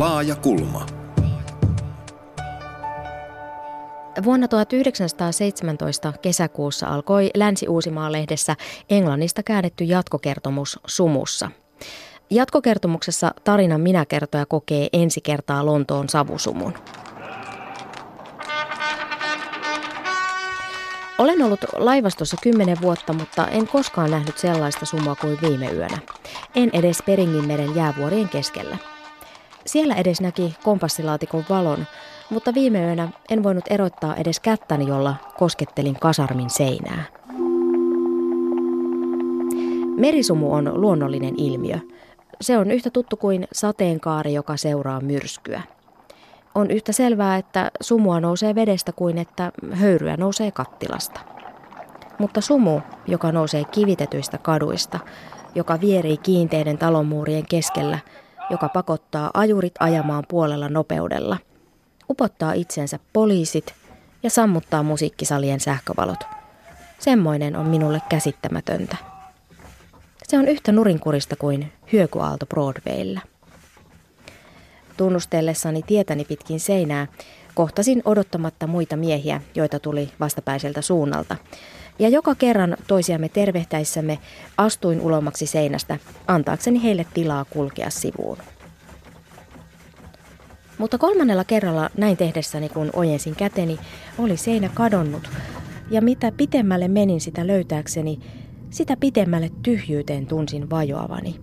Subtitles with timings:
[0.00, 0.86] Laaja kulma.
[4.24, 8.56] Vuonna 1917 kesäkuussa alkoi Länsi-Uusimaa-lehdessä
[8.90, 11.50] Englannista käännetty jatkokertomus Sumussa.
[12.30, 16.74] Jatkokertomuksessa tarinan minäkertoja kokee ensi kertaa Lontoon savusumun.
[21.18, 25.98] Olen ollut laivastossa kymmenen vuotta, mutta en koskaan nähnyt sellaista sumua kuin viime yönä.
[26.54, 28.76] En edes Peringinmeren jäävuorien keskellä.
[29.70, 31.86] Siellä edes näki kompassilaatikon valon,
[32.30, 37.04] mutta viime yönä en voinut erottaa edes kättäni, jolla koskettelin kasarmin seinää.
[39.96, 41.78] Merisumu on luonnollinen ilmiö.
[42.40, 45.62] Se on yhtä tuttu kuin sateenkaari, joka seuraa myrskyä.
[46.54, 51.20] On yhtä selvää, että sumua nousee vedestä kuin että höyryä nousee kattilasta.
[52.18, 54.98] Mutta sumu, joka nousee kivitetyistä kaduista,
[55.54, 57.98] joka vierii kiinteiden talonmuurien keskellä,
[58.50, 61.38] joka pakottaa ajurit ajamaan puolella nopeudella,
[62.10, 63.74] upottaa itsensä poliisit
[64.22, 66.24] ja sammuttaa musiikkisalien sähkövalot.
[66.98, 68.96] Semmoinen on minulle käsittämätöntä.
[70.28, 73.20] Se on yhtä nurinkurista kuin hyökyaalto Broadwaylla.
[74.96, 77.06] Tunnustellessani tietäni pitkin seinää,
[77.54, 81.36] kohtasin odottamatta muita miehiä, joita tuli vastapäiseltä suunnalta.
[81.98, 84.18] Ja joka kerran toisiamme tervehtäissämme
[84.56, 88.38] astuin ulomaksi seinästä, antaakseni heille tilaa kulkea sivuun.
[90.78, 93.78] Mutta kolmannella kerralla näin tehdessäni, kun ojensin käteni,
[94.18, 95.30] oli seinä kadonnut.
[95.90, 98.18] Ja mitä pitemmälle menin sitä löytääkseni,
[98.70, 101.40] sitä pitemmälle tyhjyyteen tunsin vajoavani.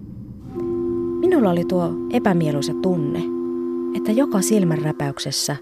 [1.19, 3.19] Minulla oli tuo epämieluisa tunne–
[3.97, 5.55] että joka silmänräpäyksessä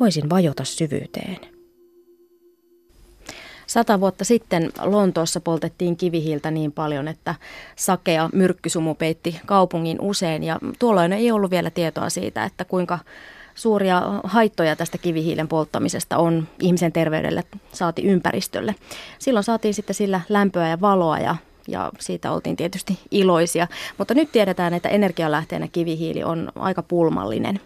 [0.00, 1.38] voisin vajota syvyyteen.
[3.66, 7.34] Sata vuotta sitten Lontoossa poltettiin kivihiiltä niin paljon, että
[7.76, 12.98] sakea myrkkysumu peitti kaupungin usein ja tuolloin ei ollut vielä tietoa siitä, että kuinka
[13.54, 18.74] suuria haittoja tästä kivihiilen polttamisesta on ihmisen terveydelle saati ympäristölle.
[19.18, 21.36] Silloin saatiin sitten sillä lämpöä ja valoa ja
[21.68, 23.66] ja siitä oltiin tietysti iloisia.
[23.98, 27.60] Mutta nyt tiedetään, että energialähteenä kivihiili on aika pulmallinen.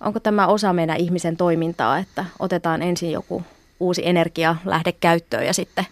[0.00, 3.42] Onko tämä osa meidän ihmisen toimintaa, että otetaan ensin joku
[3.80, 5.86] uusi energialähde käyttöön ja sitten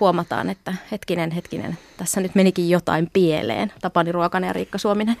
[0.00, 3.72] huomataan, että hetkinen, hetkinen, tässä nyt menikin jotain pieleen.
[3.80, 5.16] Tapani Ruokanen ja Riikka Suominen.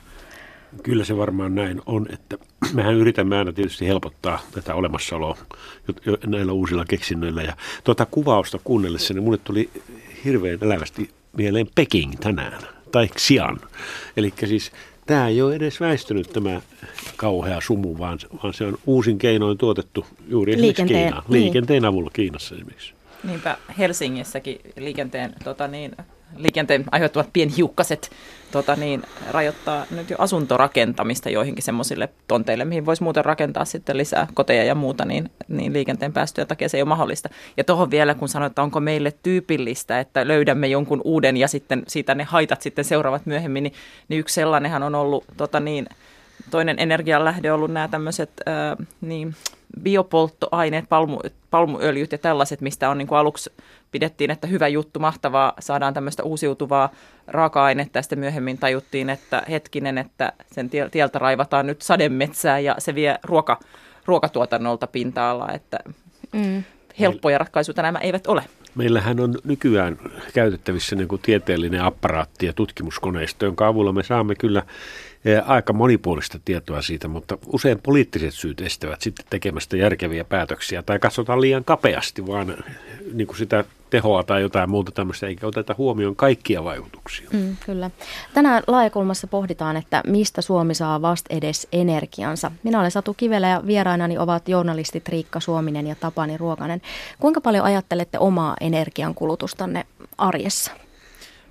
[0.82, 2.38] Kyllä se varmaan näin on, että
[2.72, 5.36] mehän yritämme aina tietysti helpottaa tätä olemassaoloa
[6.26, 7.42] näillä uusilla keksinnöillä.
[7.42, 9.70] Ja tuota kuvausta kuunnellessa, niin mulle tuli
[10.24, 13.60] hirveän elävästi mieleen Peking tänään, tai Xian.
[14.16, 14.72] Eli siis
[15.12, 16.60] tämä ei ole edes väistynyt tämä
[17.16, 21.42] kauhea sumu, vaan, vaan se on uusin keinoin tuotettu juuri esimerkiksi liikenteen, Kiinaan, niin.
[21.42, 22.94] liikenteen avulla Kiinassa esimerkiksi.
[23.24, 25.96] Niinpä Helsingissäkin liikenteen tota niin,
[26.36, 28.10] liikenteen aiheuttavat pienhiukkaset
[28.52, 34.26] tota niin, rajoittaa nyt jo asuntorakentamista joihinkin semmoisille tonteille, mihin voisi muuten rakentaa sitten lisää
[34.34, 37.28] koteja ja muuta, niin, niin liikenteen päästöjä takia se ei ole mahdollista.
[37.56, 41.82] Ja tuohon vielä, kun sanoit, että onko meille tyypillistä, että löydämme jonkun uuden ja sitten
[41.88, 43.74] siitä ne haitat sitten seuraavat myöhemmin, niin,
[44.08, 45.86] niin yksi sellainenhan on ollut tota niin,
[46.50, 49.34] toinen energianlähde on ollut nämä tämmöiset äh, niin,
[49.82, 53.50] biopolttoaineet, palmu, palmuöljyt ja tällaiset, mistä on niin kuin aluksi
[53.92, 56.90] pidettiin, että hyvä juttu, mahtavaa, saadaan tämmöistä uusiutuvaa
[57.26, 62.94] raaka-ainetta ja sitten myöhemmin tajuttiin, että hetkinen, että sen tieltä raivataan nyt sademetsää ja se
[62.94, 63.60] vie ruoka,
[64.06, 65.78] ruokatuotannolta pinta-alaa, että
[66.32, 66.64] mm.
[67.00, 68.44] helppoja ratkaisuja nämä eivät ole.
[68.74, 69.98] Meillähän on nykyään
[70.34, 74.62] käytettävissä niin kuin tieteellinen apparaatti ja tutkimuskoneisto, jonka avulla me saamme kyllä
[75.46, 81.40] aika monipuolista tietoa siitä, mutta usein poliittiset syyt estävät sitten tekemästä järkeviä päätöksiä tai katsotaan
[81.40, 82.54] liian kapeasti vaan
[83.12, 87.28] niin kuin sitä tehoa tai jotain muuta tämmöistä, eikä oteta huomioon kaikkia vaikutuksia.
[87.32, 87.90] Mm, kyllä.
[88.34, 92.50] Tänään laajakulmassa pohditaan, että mistä Suomi saa vast edes energiansa.
[92.62, 96.82] Minä olen Satu Kivelä ja vierainani ovat journalistit Riikka Suominen ja Tapani Ruokanen.
[97.20, 99.86] Kuinka paljon ajattelette omaa energiankulutustanne
[100.18, 100.81] arjessa?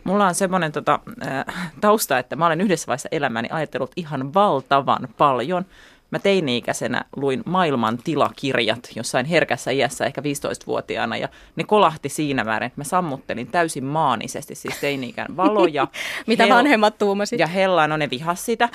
[0.04, 5.08] Mulla on semmoinen tota, äh, tausta, että mä olen yhdessä vaiheessa elämäni ajatellut ihan valtavan
[5.18, 5.66] paljon.
[6.12, 12.68] Mä teini-ikäisenä luin maailman tilakirjat jossain herkässä iässä, ehkä 15-vuotiaana, ja ne kolahti siinä määrin,
[12.68, 15.88] että mä sammuttelin täysin maanisesti, siis teini-ikään valoja.
[16.28, 17.40] Mitä hel- vanhemmat tuumasit?
[17.40, 18.70] Ja hellaan, no ne vihas sitä.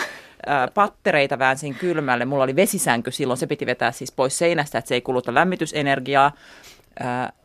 [0.75, 2.25] pattereita väänsin kylmälle.
[2.25, 6.33] Mulla oli vesisänky silloin, se piti vetää siis pois seinästä, että se ei kuluta lämmitysenergiaa.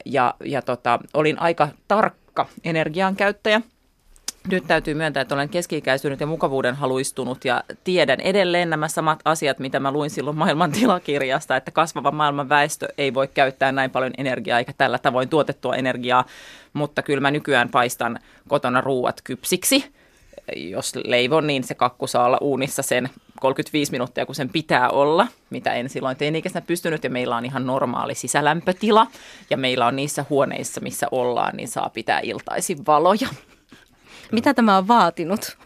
[0.05, 2.20] ja ja tota, olin aika tarkka
[2.63, 3.61] energian käyttäjä
[4.47, 9.59] nyt täytyy myöntää, että olen keski-ikäistynyt ja mukavuuden haluistunut ja tiedän edelleen nämä samat asiat,
[9.59, 14.13] mitä mä luin silloin maailman tilakirjasta, että kasvava maailman väestö ei voi käyttää näin paljon
[14.17, 16.25] energiaa eikä tällä tavoin tuotettua energiaa,
[16.73, 19.85] mutta kyllä mä nykyään paistan kotona ruuat kypsiksi.
[20.55, 23.09] Jos leivon, niin se kakku saa olla uunissa sen
[23.41, 27.65] 35 minuuttia, kun sen pitää olla, mitä en silloin teini-ikäisenä pystynyt, ja meillä on ihan
[27.65, 29.07] normaali sisälämpötila,
[29.49, 33.27] ja meillä on niissä huoneissa, missä ollaan, niin saa pitää iltaisin valoja.
[34.31, 35.57] Mitä tämä on vaatinut?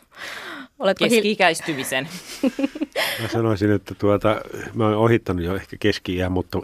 [0.80, 2.08] Oletko keski-ikäistymisen.
[3.22, 4.42] Mä sanoisin, että tuota,
[4.74, 6.60] mä oon ohittanut jo ehkä keski mutta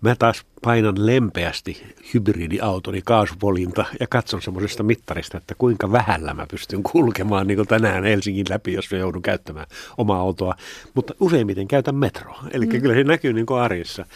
[0.00, 1.82] mä taas painan lempeästi
[2.14, 8.04] hybridiautoni kaasupolinta ja katson semmoisesta mittarista, että kuinka vähällä mä pystyn kulkemaan niin kuin tänään
[8.04, 9.66] Helsingin läpi, jos mä joudun käyttämään
[9.98, 10.54] omaa autoa.
[10.94, 12.80] Mutta useimmiten käytän metroa, eli mm.
[12.80, 14.06] kyllä se näkyy niin kuin arjessa.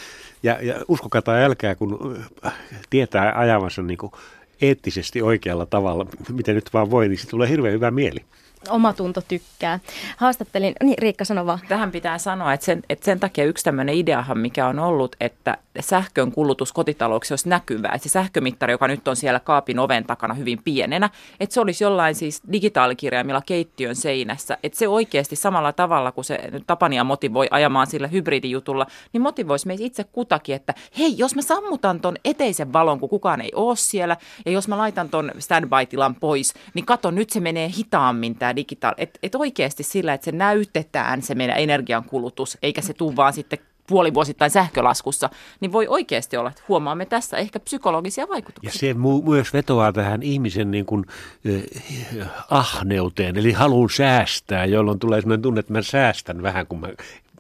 [0.42, 2.16] Ja, ja uskokaa tai älkää, kun
[2.46, 2.54] äh,
[2.90, 4.12] tietää ajavansa niin kuin
[4.60, 8.20] eettisesti oikealla tavalla, miten nyt vaan voi, niin se tulee hirveän hyvä mieli
[8.68, 9.80] omatunto tykkää.
[10.16, 11.58] Haastattelin, niin Riikka sano vaan.
[11.68, 15.58] Tähän pitää sanoa, että sen, että sen takia yksi tämmöinen ideahan, mikä on ollut, että
[15.80, 17.92] sähkön kulutus kotitalouksissa olisi näkyvää.
[17.94, 21.10] Että se sähkömittari, joka nyt on siellä kaapin oven takana hyvin pienenä,
[21.40, 24.58] että se olisi jollain siis digitaalikirjaimilla keittiön seinässä.
[24.62, 29.84] Että se oikeasti samalla tavalla, kuin se Tapania motivoi ajamaan sillä hybridijutulla, niin motivoisi meitä
[29.84, 34.16] itse kutakin, että hei, jos mä sammutan ton eteisen valon, kun kukaan ei ole siellä,
[34.46, 38.94] ja jos mä laitan ton standby-tilan pois, niin kato, nyt se menee hitaammin tämä digitaali.
[38.99, 43.58] Että et oikeasti sillä, että se näytetään se meidän energiankulutus, eikä se tule vaan sitten
[43.87, 45.31] puolivuosittain sähkölaskussa,
[45.61, 48.69] niin voi oikeasti olla, että huomaamme tässä ehkä psykologisia vaikutuksia.
[48.69, 51.05] Ja se mu- myös vetoaa tähän ihmisen niin kuin,
[52.20, 56.88] äh, ahneuteen, eli haluun säästää, jolloin tulee sellainen tunne, että mä säästän vähän, kun mä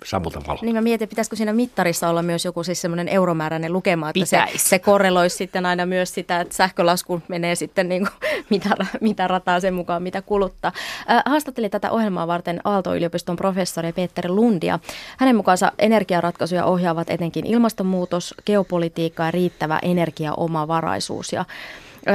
[0.04, 0.58] sammuta valo.
[0.62, 4.38] Niin mä mietin, pitäisikö siinä mittarissa olla myös joku siis semmoinen euromääräinen lukema, että se,
[4.56, 8.70] se korreloisi sitten aina myös sitä, että sähkölasku menee sitten niin kuin, mitä,
[9.00, 10.72] mitä rataa sen mukaan, mitä kuluttaa.
[11.10, 14.78] Äh, haastattelin tätä ohjelmaa varten Aalto-yliopiston professori Peter Lundia.
[15.18, 21.32] Hänen mukaansa energiaratkaisuja ohjaavat etenkin ilmastonmuutos, geopolitiikka ja riittävä energiaomavaraisuus.
[21.32, 21.44] Ja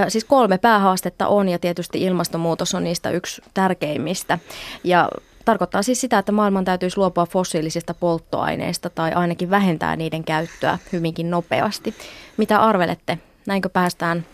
[0.07, 4.39] Siis kolme päähaastetta on ja tietysti ilmastonmuutos on niistä yksi tärkeimmistä.
[4.83, 5.09] Ja
[5.45, 11.31] Tarkoittaa siis sitä, että maailman täytyisi luopua fossiilisista polttoaineista tai ainakin vähentää niiden käyttöä hyvinkin
[11.31, 11.95] nopeasti.
[12.37, 13.17] Mitä arvelette?
[13.47, 14.25] Näinkö päästään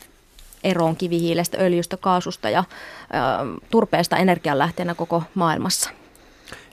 [0.63, 5.89] eroon kivihiilestä, öljystä, kaasusta ja ö, turpeesta energianlähteenä koko maailmassa?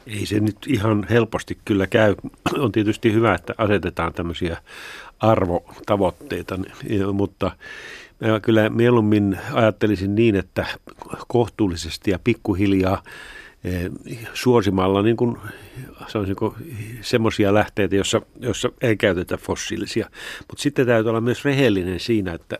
[0.06, 2.14] Ei se nyt ihan helposti kyllä käy.
[2.58, 4.56] On tietysti hyvä, että asetetaan tämmöisiä
[5.20, 6.58] arvotavoitteita,
[7.12, 7.50] mutta
[8.20, 10.66] mä kyllä mieluummin ajattelisin niin, että
[11.28, 13.02] kohtuullisesti ja pikkuhiljaa
[14.34, 15.36] suosimalla niin kuin,
[17.00, 20.10] semmoisia lähteitä, jossa, jossa ei käytetä fossiilisia.
[20.48, 22.56] Mutta sitten täytyy olla myös rehellinen siinä, että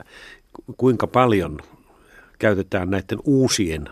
[0.77, 1.59] kuinka paljon
[2.39, 3.89] käytetään näiden uusien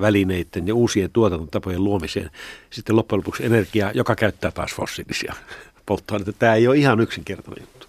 [0.00, 2.30] välineiden ja uusien tuotantotapojen luomiseen
[2.70, 5.34] sitten loppujen lopuksi energiaa, joka käyttää taas fossiilisia
[5.86, 6.32] polttoaineita.
[6.32, 7.86] Tämä ei ole ihan yksinkertainen juttu.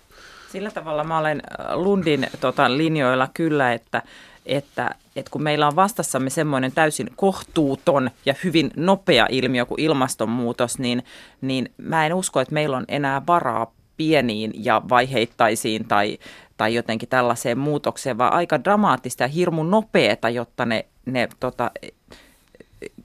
[0.51, 1.41] Sillä tavalla mä olen
[1.73, 4.01] Lundin tota, linjoilla kyllä, että
[4.45, 10.79] että, että kun meillä on vastassamme semmoinen täysin kohtuuton ja hyvin nopea ilmiö kuin ilmastonmuutos,
[10.79, 11.03] niin,
[11.41, 16.17] niin mä en usko, että meillä on enää varaa pieniin ja vaiheittaisiin tai,
[16.57, 21.71] tai jotenkin tällaiseen muutokseen, vaan aika dramaattista ja hirmu nopeata, jotta ne, ne tota,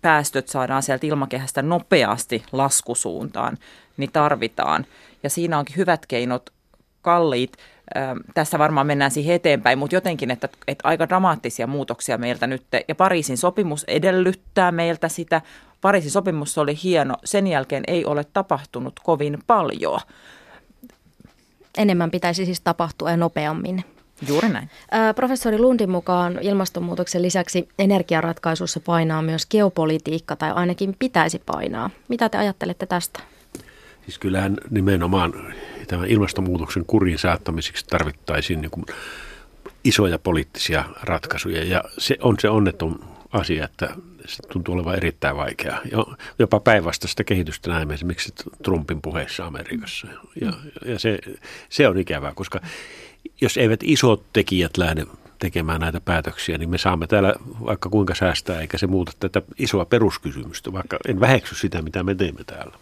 [0.02, 3.58] päästöt saadaan sieltä ilmakehästä nopeasti laskusuuntaan,
[3.96, 4.86] niin tarvitaan.
[5.22, 6.50] Ja siinä onkin hyvät keinot
[7.02, 7.52] kalliit
[8.34, 12.94] tässä varmaan mennään siihen eteenpäin, mutta jotenkin, että, että aika dramaattisia muutoksia meiltä nyt, ja
[12.94, 15.42] Pariisin sopimus edellyttää meiltä sitä.
[15.80, 20.00] Pariisin sopimus oli hieno, sen jälkeen ei ole tapahtunut kovin paljon.
[21.78, 23.84] Enemmän pitäisi siis tapahtua ja nopeammin.
[24.28, 24.70] Juuri näin.
[25.16, 31.90] Professori Lundin mukaan ilmastonmuutoksen lisäksi energiaratkaisussa painaa myös geopolitiikka, tai ainakin pitäisi painaa.
[32.08, 33.20] Mitä te ajattelette tästä?
[34.04, 35.32] Siis kyllähän nimenomaan
[35.88, 38.84] tämän ilmastonmuutoksen kurin saattamiseksi tarvittaisiin niin kuin
[39.84, 43.94] isoja poliittisia ratkaisuja ja se on se onneton asia, että
[44.26, 45.80] se tuntuu olevan erittäin vaikeaa.
[46.38, 50.06] Jopa päinvastaista kehitystä näemme esimerkiksi Trumpin puheessa Amerikassa.
[50.40, 50.52] Ja,
[50.84, 51.18] ja se,
[51.68, 52.60] se on ikävää, koska
[53.40, 55.06] jos eivät isot tekijät lähde
[55.38, 57.34] tekemään näitä päätöksiä, niin me saamme täällä
[57.66, 62.14] vaikka kuinka säästää, eikä se muuta tätä isoa peruskysymystä, vaikka en väheksy sitä, mitä me
[62.14, 62.72] teemme täällä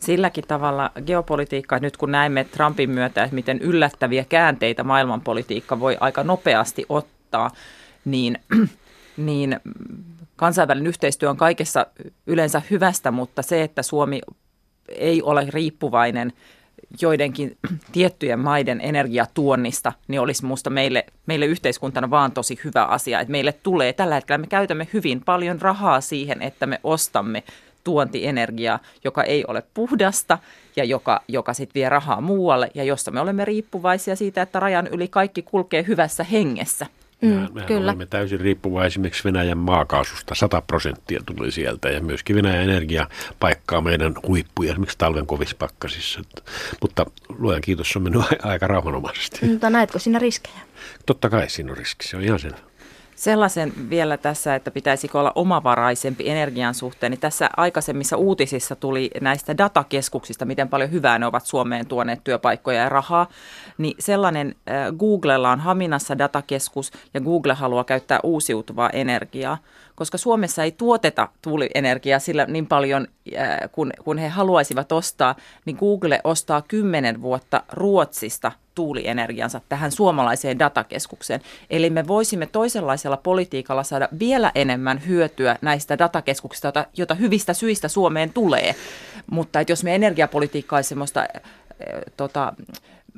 [0.00, 6.24] silläkin tavalla geopolitiikka, nyt kun näemme Trumpin myötä, että miten yllättäviä käänteitä maailmanpolitiikka voi aika
[6.24, 7.50] nopeasti ottaa,
[8.04, 8.38] niin,
[9.16, 9.60] niin
[10.36, 11.86] kansainvälinen yhteistyö on kaikessa
[12.26, 14.20] yleensä hyvästä, mutta se, että Suomi
[14.88, 16.32] ei ole riippuvainen
[17.00, 17.56] joidenkin
[17.92, 23.20] tiettyjen maiden energiatuonnista, niin olisi minusta meille, meille yhteiskuntana vaan tosi hyvä asia.
[23.20, 27.42] Että meille tulee, tällä hetkellä me käytämme hyvin paljon rahaa siihen, että me ostamme
[27.84, 30.38] tuontienergiaa, joka ei ole puhdasta
[30.76, 34.86] ja joka, joka sitten vie rahaa muualle ja jossa me olemme riippuvaisia siitä, että rajan
[34.86, 36.86] yli kaikki kulkee hyvässä hengessä.
[37.20, 37.84] Mm, mehän kyllä.
[37.84, 40.34] olemme täysin riippuvaisia esimerkiksi Venäjän maakaasusta.
[40.34, 43.08] 100 prosenttia tuli sieltä ja myöskin Venäjän energia
[43.40, 46.20] paikkaa meidän huippuja esimerkiksi talven kovissa pakkasissa.
[46.80, 47.06] Mutta
[47.38, 49.46] luojan kiitos, on mennyt aika rauhanomaisesti.
[49.46, 50.60] Mutta näetkö siinä riskejä?
[51.06, 52.69] Totta kai siinä on riski, se on ihan selvä.
[53.20, 59.58] Sellaisen vielä tässä, että pitäisikö olla omavaraisempi energian suhteen, niin tässä aikaisemmissa uutisissa tuli näistä
[59.58, 63.28] datakeskuksista, miten paljon hyvää ne ovat Suomeen tuoneet työpaikkoja ja rahaa,
[63.78, 69.58] niin sellainen äh, Googlella on Haminassa datakeskus ja Google haluaa käyttää uusiutuvaa energiaa
[69.94, 73.06] koska Suomessa ei tuoteta tuulienergiaa sillä niin paljon
[73.38, 75.34] äh, kun, kun he haluaisivat ostaa,
[75.64, 81.40] niin Google ostaa kymmenen vuotta Ruotsista tuulienergiansa tähän suomalaiseen datakeskukseen.
[81.70, 87.88] Eli me voisimme toisenlaisella politiikalla saada vielä enemmän hyötyä näistä datakeskuksista, jota, jota hyvistä syistä
[87.88, 88.74] Suomeen tulee.
[89.30, 91.26] Mutta että jos me energiapolitiikkaa semmoista äh,
[92.16, 92.52] tota,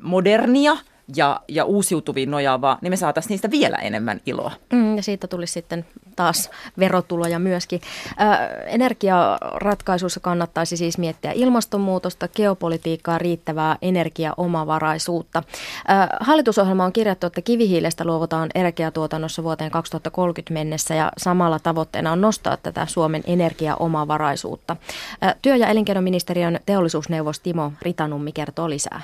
[0.01, 0.77] modernia–
[1.15, 4.51] ja, ja uusiutuviin nojaavaa, niin me saataisiin niistä vielä enemmän iloa.
[4.73, 7.81] Mm, ja siitä tulisi sitten taas verotuloja myöskin.
[8.21, 8.23] Ö,
[8.65, 15.43] energiaratkaisuissa kannattaisi siis miettiä ilmastonmuutosta, geopolitiikkaa, riittävää energiaomavaraisuutta.
[15.89, 22.21] Ö, hallitusohjelma on kirjattu, että kivihiilestä luovutaan energiatuotannossa vuoteen 2030 mennessä ja samalla tavoitteena on
[22.21, 24.75] nostaa tätä Suomen energiaomavaraisuutta.
[25.23, 29.01] Ö, työ- ja elinkeinoministeriön teollisuusneuvos Timo Ritanummi kertoo lisää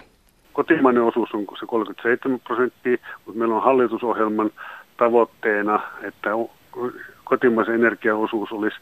[0.60, 4.51] kotimainen osuus on se 37 prosenttia, mutta meillä on hallitusohjelman
[4.98, 6.30] tavoitteena, että
[7.24, 8.78] kotimaisen energiaosuus olisi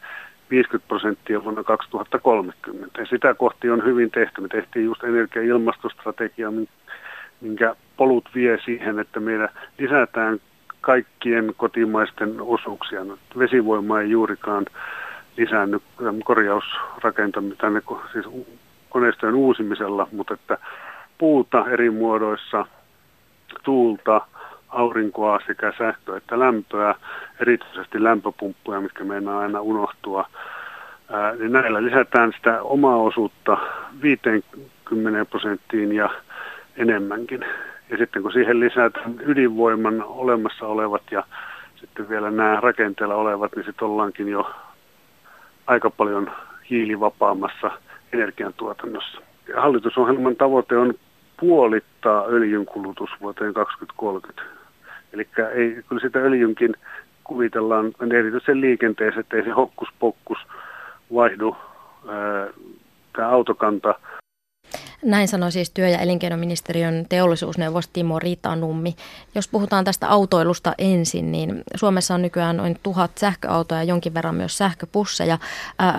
[0.50, 3.00] 50 prosenttia vuonna 2030.
[3.00, 4.40] Ja sitä kohti on hyvin tehty.
[4.40, 6.52] Me tehtiin just energia- ja ilmastostrategia,
[7.40, 10.38] minkä polut vie siihen, että meillä lisätään
[10.80, 13.04] kaikkien kotimaisten osuuksia.
[13.04, 14.66] No, vesivoima ei juurikaan
[15.36, 15.82] lisännyt
[16.24, 17.66] korjausrakentamista,
[18.12, 18.26] siis
[18.90, 20.58] koneistojen uusimisella, mutta että
[21.18, 22.66] puuta eri muodoissa,
[23.62, 24.20] tuulta,
[24.68, 26.94] aurinkoa sekä sähköä että lämpöä,
[27.40, 30.28] erityisesti lämpöpumppuja, mitkä meinaa aina unohtua.
[31.10, 33.58] Ää, niin näillä lisätään sitä omaa osuutta
[34.02, 36.10] 50 prosenttiin ja
[36.76, 37.44] enemmänkin.
[37.90, 41.22] Ja sitten kun siihen lisätään ydinvoiman olemassa olevat ja
[41.74, 44.50] sitten vielä nämä rakenteella olevat, niin sitten ollaankin jo
[45.66, 46.30] aika paljon
[46.70, 47.70] hiilivapaammassa
[48.12, 49.20] energiantuotannossa.
[49.48, 50.94] Ja hallitusohjelman tavoite on
[51.40, 54.42] puolittaa öljyn kulutus vuoteen 2030.
[55.12, 56.74] Eli ei, kyllä sitä öljynkin
[57.24, 60.38] kuvitellaan erityisen liikenteessä, että ei se hokkuspokkus
[61.14, 61.56] vaihdu
[63.16, 63.94] tämä autokanta
[65.02, 68.96] näin sanoi siis työ- ja elinkeinoministeriön teollisuusneuvos Timo Ritanummi.
[69.34, 74.34] Jos puhutaan tästä autoilusta ensin, niin Suomessa on nykyään noin tuhat sähköautoja ja jonkin verran
[74.34, 75.38] myös sähköpusseja.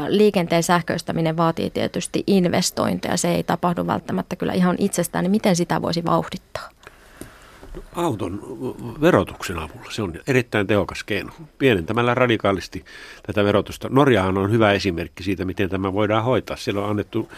[0.07, 3.17] Liikenteen sähköistäminen vaatii tietysti investointeja.
[3.17, 5.23] Se ei tapahdu välttämättä kyllä ihan itsestään.
[5.23, 6.69] Niin miten sitä voisi vauhdittaa?
[7.95, 8.39] auton
[9.01, 9.91] verotuksen avulla.
[9.91, 11.31] Se on erittäin tehokas keino.
[11.57, 12.85] Pienentämällä radikaalisti
[13.27, 13.87] tätä verotusta.
[13.91, 16.57] Norjahan on hyvä esimerkki siitä, miten tämä voidaan hoitaa.
[16.57, 17.31] Siellä on annettu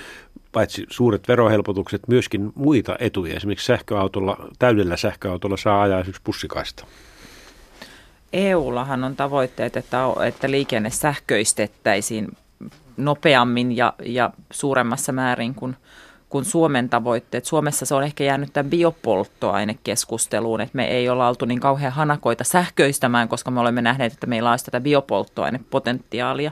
[0.51, 3.36] paitsi suuret verohelpotukset, myöskin muita etuja.
[3.36, 6.86] Esimerkiksi sähköautolla, täydellä sähköautolla saa ajaa esimerkiksi pussikaista.
[8.34, 12.38] EUllahan on tavoitteet, että, että liikenne sähköistettäisiin
[12.98, 15.75] nopeammin ja, ja suuremmassa määrin kuin–
[16.31, 17.46] kuin Suomen tavoitteet.
[17.46, 22.43] Suomessa se on ehkä jäänyt tämän biopolttoainekeskusteluun, että me ei olla oltu niin kauhean hanakoita
[22.43, 26.51] sähköistämään, koska me olemme nähneet, että meillä olisi tätä biopolttoainepotentiaalia.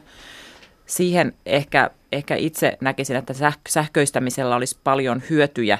[0.86, 3.34] Siihen ehkä, ehkä itse näkisin, että
[3.70, 5.80] sähköistämisellä olisi paljon hyötyjä,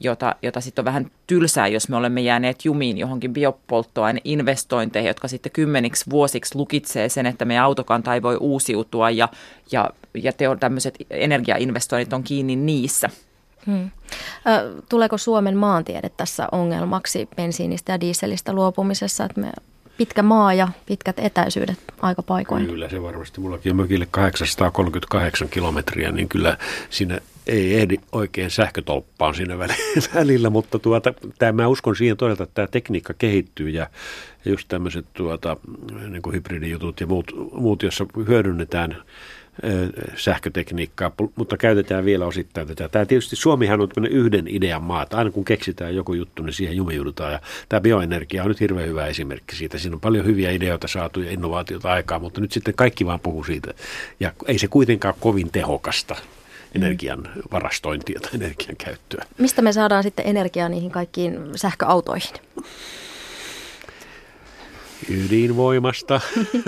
[0.00, 5.52] jota, jota sitten on vähän tylsää, jos me olemme jääneet jumiin johonkin biopolttoaineinvestointeihin, jotka sitten
[5.52, 9.28] kymmeniksi vuosiksi lukitsee sen, että meidän autokanta ei voi uusiutua ja,
[9.72, 13.10] ja, ja teo, tämmöiset energiainvestoinnit on kiinni niissä.
[13.66, 13.90] Hmm.
[14.88, 19.50] Tuleeko Suomen maantiede tässä ongelmaksi bensiinistä ja dieselistä luopumisessa, että me
[19.98, 22.66] pitkä maa ja pitkät etäisyydet aika paikoin?
[22.66, 23.40] Kyllä se varmasti.
[23.40, 26.58] Mullakin on mökille 838 kilometriä, niin kyllä
[26.90, 29.58] siinä ei ehdi oikein sähkötolppaan siinä
[30.14, 33.86] välillä, mutta tuota, tämä, mä uskon siihen todella, että tämä tekniikka kehittyy ja,
[34.44, 35.56] just tämmöiset tuota,
[36.08, 38.96] niin hybridijutut ja muut, muut, joissa hyödynnetään
[40.16, 42.88] sähkötekniikkaa, mutta käytetään vielä osittain tätä.
[42.88, 45.16] Tämä tietysti Suomihan on yhden idean maata.
[45.16, 47.32] Aina kun keksitään joku juttu, niin siihen jumiudutaan.
[47.32, 49.78] Ja tämä bioenergia on nyt hirveän hyvä esimerkki siitä.
[49.78, 53.44] Siinä on paljon hyviä ideoita saatu ja innovaatioita aikaa, mutta nyt sitten kaikki vaan puhuu
[53.44, 53.74] siitä.
[54.20, 56.16] Ja ei se kuitenkaan kovin tehokasta
[56.74, 59.24] energian varastointia tai energian käyttöä.
[59.38, 62.34] Mistä me saadaan sitten energiaa niihin kaikkiin sähköautoihin?
[65.10, 66.20] Ydinvoimasta,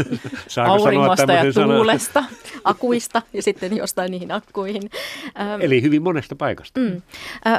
[0.69, 2.25] auringosta ja tuulesta,
[2.65, 4.91] akuista ja sitten jostain niihin akkuihin.
[5.61, 6.81] Eli hyvin monesta paikasta.
[6.81, 7.03] Mm.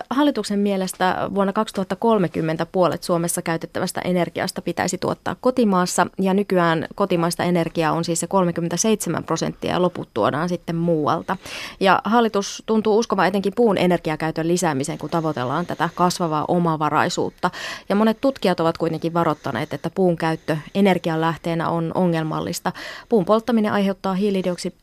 [0.09, 7.91] Hallituksen mielestä vuonna 2030 puolet Suomessa käytettävästä energiasta pitäisi tuottaa kotimaassa ja nykyään kotimaista energiaa
[7.91, 11.37] on siis se 37 prosenttia ja loput tuodaan sitten muualta.
[11.79, 17.51] Ja hallitus tuntuu uskovan etenkin puun energiakäytön lisäämiseen, kun tavoitellaan tätä kasvavaa omavaraisuutta.
[17.89, 22.71] Ja monet tutkijat ovat kuitenkin varoittaneet, että puun käyttö energianlähteenä on ongelmallista.
[23.09, 24.75] Puun polttaminen aiheuttaa hiilidioksidi,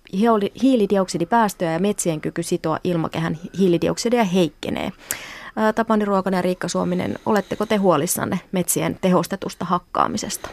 [0.63, 4.93] hiilidioksidipäästöjä ja metsien kyky sitoa ilmakehän hiilidioksidia heikkenee.
[5.75, 10.49] Tapani Ruokonen ja Riikka Suominen, oletteko te huolissanne metsien tehostetusta hakkaamisesta?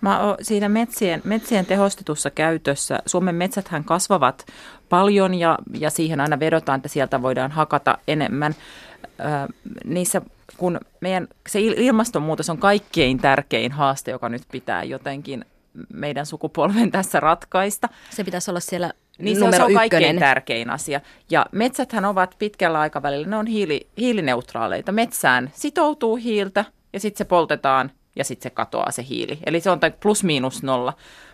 [0.00, 2.98] Mä oon siinä metsien, metsien tehostetussa käytössä.
[3.06, 4.46] Suomen metsäthän kasvavat
[4.88, 8.54] paljon ja, ja siihen aina vedotaan, että sieltä voidaan hakata enemmän.
[9.20, 9.52] Ö,
[9.84, 10.22] niissä
[10.58, 15.44] kun meidän se ilmastonmuutos on kaikkein tärkein haaste, joka nyt pitää jotenkin
[15.92, 17.88] meidän sukupolven tässä ratkaista.
[18.10, 21.00] Se pitäisi olla siellä niin se on, se on kaikkein tärkein asia.
[21.30, 24.92] Ja metsäthän ovat pitkällä aikavälillä, ne on hiili, hiilineutraaleita.
[24.92, 29.38] Metsään sitoutuu hiiltä ja sitten se poltetaan ja sitten se katoaa se hiili.
[29.46, 30.92] Eli se on plus miinus nolla.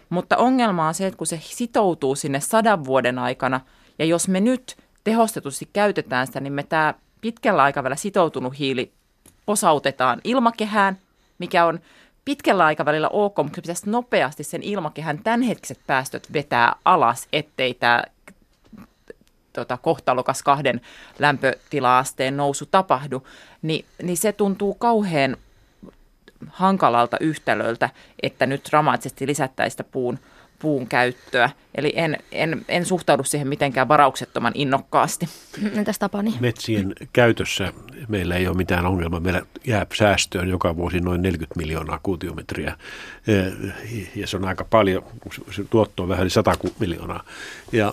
[0.08, 3.60] Mutta ongelma on se, että kun se sitoutuu sinne sadan vuoden aikana,
[3.98, 8.92] ja jos me nyt tehostetusti käytetään sitä, niin me tämä pitkällä aikavälillä sitoutunut hiili
[9.46, 10.98] posautetaan ilmakehään,
[11.38, 11.80] mikä on
[12.24, 18.02] pitkällä aikavälillä ok, mutta pitäisi nopeasti sen ilmakehän tämänhetkiset päästöt vetää alas, ettei tämä
[19.52, 20.80] tota, kohtalokas kahden
[21.18, 23.26] lämpötila-asteen nousu tapahdu,
[23.62, 25.36] niin, niin se tuntuu kauhean
[26.48, 27.90] hankalalta yhtälöltä,
[28.22, 30.18] että nyt dramaattisesti lisättäisiin puun
[30.64, 31.50] puun käyttöä.
[31.74, 35.28] Eli en, en, en suhtaudu siihen mitenkään varauksettoman innokkaasti.
[35.74, 36.34] Entäs Tapani?
[36.40, 37.72] Metsien käytössä
[38.08, 39.20] meillä ei ole mitään ongelmaa.
[39.20, 42.76] Meillä jää säästöön joka vuosi noin 40 miljoonaa kuutiometriä.
[44.16, 45.04] Ja se on aika paljon,
[45.50, 47.24] se tuotto on vähän 100 miljoonaa.
[47.72, 47.92] Ja,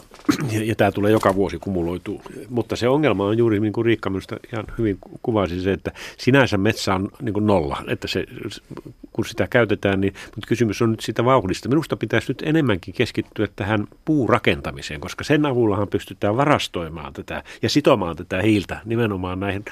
[0.52, 2.22] ja, ja tämä tulee joka vuosi kumuloituu.
[2.50, 6.58] Mutta se ongelma on juuri niin kuin Riikka minusta ihan hyvin kuvasi se, että sinänsä
[6.58, 7.84] metsä on niin kuin nolla.
[7.88, 8.26] Että se,
[9.14, 11.70] kun sitä käytetään, niin, mutta kysymys on nyt sitä vauhdista.
[11.70, 18.16] Minusta pitäisi nyt enemmänkin keskittyä tähän puurakentamiseen, koska sen avullahan pystytään varastoimaan tätä ja sitomaan
[18.16, 19.66] tätä hiiltä nimenomaan näihin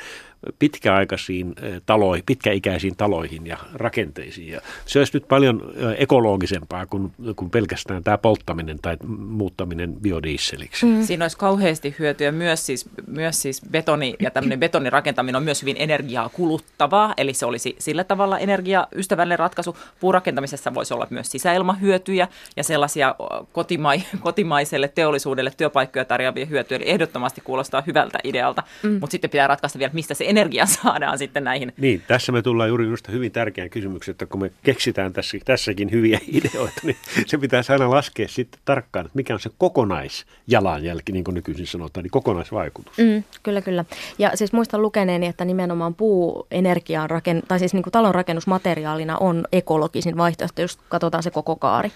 [0.59, 4.47] pitkäaikaisiin eh, taloihin, pitkäikäisiin taloihin ja rakenteisiin.
[4.47, 10.85] Ja se olisi nyt paljon eh, ekologisempaa kuin, kuin pelkästään tämä polttaminen tai muuttaminen biodieseliksi.
[10.85, 11.03] Mm.
[11.03, 15.75] Siinä olisi kauheasti hyötyä myös siis, myös siis betoni ja tämmöinen betonirakentaminen on myös hyvin
[15.79, 19.77] energiaa kuluttavaa, eli se olisi sillä tavalla energiaystävällinen ratkaisu.
[19.99, 23.15] Puurakentamisessa voisi olla myös sisäilmahyötyjä ja sellaisia
[23.51, 28.91] kotimai, kotimaiselle teollisuudelle työpaikkoja tarjoavia hyötyjä, eli ehdottomasti kuulostaa hyvältä idealta, mm.
[28.91, 31.73] mutta sitten pitää ratkaista vielä, mistä se energia saadaan sitten näihin.
[31.77, 35.91] Niin, tässä me tullaan juuri just hyvin tärkeään kysymykseen, että kun me keksitään tässä, tässäkin
[35.91, 41.23] hyviä ideoita, niin se pitää aina laskea sitten tarkkaan, että mikä on se kokonaisjalanjälki, niin
[41.23, 42.97] kuin nykyisin sanotaan, niin kokonaisvaikutus.
[42.97, 43.85] Mm, kyllä, kyllä.
[44.17, 49.45] Ja siis muistan lukeneeni, että nimenomaan puuenergian raken, tai siis niin kuin talon rakennusmateriaalina on
[49.51, 51.91] ekologisin vaihtoehto, jos katsotaan se koko kaari,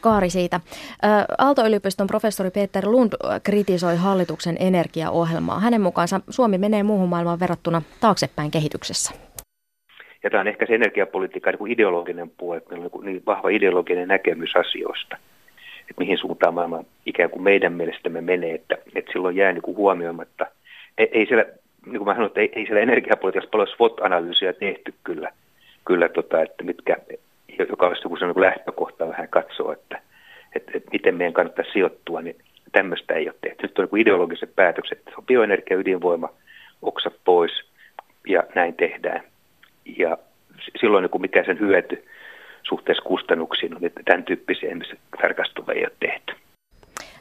[0.00, 0.60] kaari siitä.
[1.38, 5.60] Aalto-yliopiston professori Peter Lund kritisoi hallituksen energiaohjelmaa.
[5.60, 9.14] Hänen mukaansa Suomi menee muuhun maailmaan verrattuna verrattuna taaksepäin kehityksessä?
[10.22, 14.08] Ja tämä on ehkä se energiapolitiikka niin ideologinen puoli, että meillä on niin vahva ideologinen
[14.08, 15.16] näkemys asioista,
[15.80, 19.76] että mihin suuntaan maailma ikään kuin meidän mielestämme menee, että, että silloin jää niin kuin
[19.76, 20.46] huomioimatta.
[20.98, 21.44] Ei, ei siellä,
[21.86, 25.30] niin kuin mä sanoin, että ei, ei siellä energiapolitiikassa paljon SWOT-analyysiä tehty kyllä,
[25.84, 26.96] kyllä tota, että mitkä,
[27.68, 30.00] joka olisi joku niin lähtökohta vähän katsoa, että,
[30.56, 32.36] että, että miten meidän kannattaa sijoittua, niin
[32.72, 33.62] tämmöistä ei ole tehty.
[33.62, 36.28] Nyt on niin ideologiset päätökset, että on bioenergia, ydinvoima–
[36.82, 37.52] oksa pois
[38.28, 39.22] ja näin tehdään.
[39.98, 40.18] Ja
[40.80, 42.04] silloin niin mikä sen hyöty
[42.62, 44.76] suhteessa kustannuksiin on, että tämän tyyppisiä
[45.22, 46.34] tarkastelua ei ole tehty.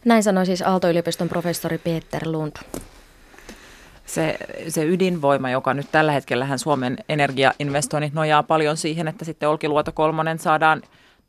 [0.05, 2.53] Näin sanoi siis Aalto-yliopiston professori Peter Lund.
[4.05, 9.91] Se, se ydinvoima, joka nyt tällä hetkellä Suomen energiainvestoinnit nojaa paljon siihen, että sitten Olkiluoto
[9.91, 10.81] kolmonen saadaan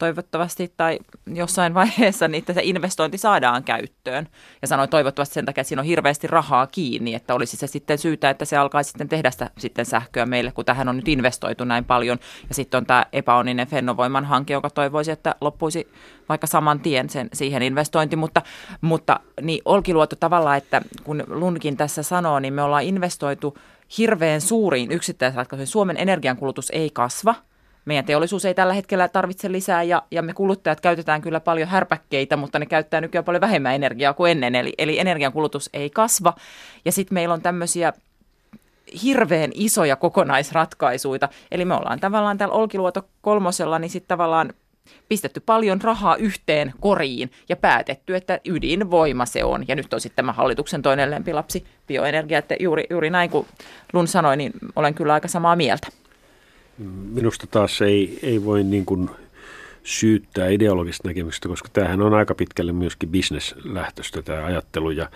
[0.03, 0.99] toivottavasti tai
[1.35, 4.29] jossain vaiheessa niin että se investointi saadaan käyttöön.
[4.63, 7.99] Ja sanoi toivottavasti sen takia, että siinä on hirveästi rahaa kiinni, että olisi se sitten
[7.99, 11.65] syytä, että se alkaisi sitten tehdä sitä sitten sähköä meille, kun tähän on nyt investoitu
[11.65, 12.19] näin paljon.
[12.49, 15.89] Ja sitten on tämä epäonninen Fennovoiman hanke, joka toivoisi, että loppuisi
[16.29, 18.43] vaikka saman tien sen, siihen investointi, mutta,
[18.81, 23.59] mutta niin Olkiluoto tavallaan, että kun Lundkin tässä sanoo, niin me ollaan investoitu
[23.99, 25.67] hirveän suuriin yksittäisratkaisuihin.
[25.67, 27.35] Suomen energiankulutus ei kasva–
[27.85, 32.37] meidän teollisuus ei tällä hetkellä tarvitse lisää ja, ja me kuluttajat käytetään kyllä paljon härpäkkeitä,
[32.37, 36.35] mutta ne käyttää nykyään paljon vähemmän energiaa kuin ennen, eli, eli energiankulutus ei kasva.
[36.85, 37.93] Ja sitten meillä on tämmöisiä
[39.03, 44.53] hirveän isoja kokonaisratkaisuja, eli me ollaan tavallaan täällä Olkiluoto kolmosella, niin sitten tavallaan
[45.09, 49.65] pistetty paljon rahaa yhteen koriin ja päätetty, että ydinvoima se on.
[49.69, 52.39] Ja nyt on sitten tämä hallituksen toinen lempilapsi, bioenergia.
[52.39, 53.47] Että juuri, juuri näin kuin
[53.93, 56.02] Lun sanoi, niin olen kyllä aika samaa mieltä.
[57.13, 59.11] Minusta taas ei, ei voi niin kuin
[59.85, 64.91] syyttää ideologista näkemystä, koska tämähän on aika pitkälle myöskin bisneslähtöistä tämä ajattelu.
[64.91, 65.11] Ja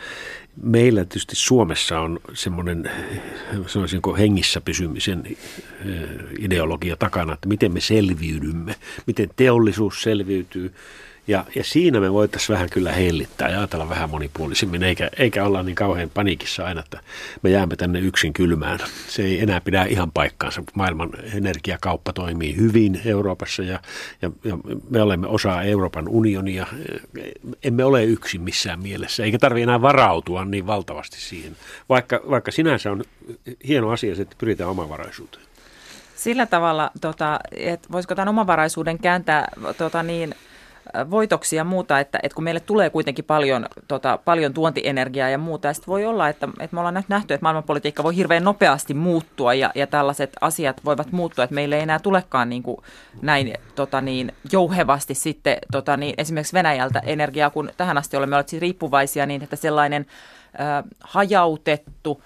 [0.62, 2.90] meillä tietysti Suomessa on semmoinen,
[3.66, 5.36] sanoisinko hengissä pysymisen eh,
[6.38, 8.74] ideologia takana, että miten me selviydymme,
[9.06, 10.74] miten teollisuus selviytyy,
[11.28, 15.62] ja, ja siinä me voitaisiin vähän kyllä hellittää ja ajatella vähän monipuolisimmin, eikä, eikä olla
[15.62, 17.00] niin kauhean paniikissa aina, että
[17.42, 18.78] me jäämme tänne yksin kylmään.
[19.08, 20.62] Se ei enää pidä ihan paikkaansa.
[20.74, 23.80] Maailman energiakauppa toimii hyvin Euroopassa ja,
[24.22, 24.58] ja, ja
[24.90, 26.66] me olemme osa Euroopan unionia.
[27.62, 31.56] Emme ole yksin missään mielessä, eikä tarvitse enää varautua niin valtavasti siihen,
[31.88, 33.04] vaikka, vaikka sinänsä on
[33.68, 35.46] hieno asia, että pyritään omavaraisuuteen.
[36.16, 40.34] Sillä tavalla, tota, että voisiko tämän omavaraisuuden kääntää tota niin,
[41.10, 45.68] voitoksia ja muuta, että, että kun meille tulee kuitenkin paljon, tota, paljon tuontienergiaa ja muuta,
[45.68, 49.54] ja sitten voi olla, että, että me ollaan nähty, että maailmanpolitiikka voi hirveän nopeasti muuttua
[49.54, 52.76] ja, ja tällaiset asiat voivat muuttua, että meille ei enää tulekaan niin kuin
[53.22, 58.48] näin tota niin, jouhevasti sitten tota niin, esimerkiksi Venäjältä energiaa, kun tähän asti olemme olleet
[58.48, 60.06] siis riippuvaisia, niin että sellainen
[60.60, 62.22] äh, hajautettu,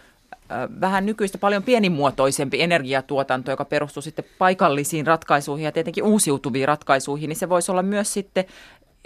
[0.80, 7.36] vähän nykyistä paljon pienimuotoisempi energiatuotanto, joka perustuu sitten paikallisiin ratkaisuihin ja tietenkin uusiutuviin ratkaisuihin, niin
[7.36, 8.44] se voisi olla myös sitten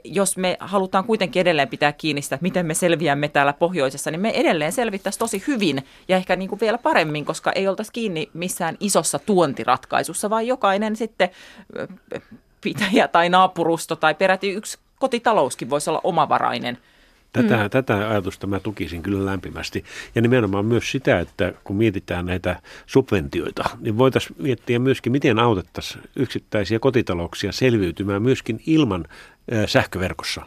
[0.06, 4.20] jos me halutaan kuitenkin edelleen pitää kiinni sitä, että miten me selviämme täällä pohjoisessa, niin
[4.20, 8.30] me edelleen selvittäisiin tosi hyvin ja ehkä niin kuin vielä paremmin, koska ei oltaisi kiinni
[8.34, 11.30] missään isossa tuontiratkaisussa, vaan jokainen sitten
[12.60, 16.78] pitäjä tai naapurusto tai peräti yksi kotitalouskin voisi olla omavarainen–
[17.34, 17.70] Tätä, mm.
[17.70, 19.84] tätä ajatusta mä tukisin kyllä lämpimästi.
[20.14, 26.04] Ja nimenomaan myös sitä, että kun mietitään näitä subventioita, niin voitaisiin miettiä myöskin, miten autettaisiin
[26.16, 29.04] yksittäisiä kotitalouksia selviytymään myöskin ilman
[29.66, 30.42] sähköverkossa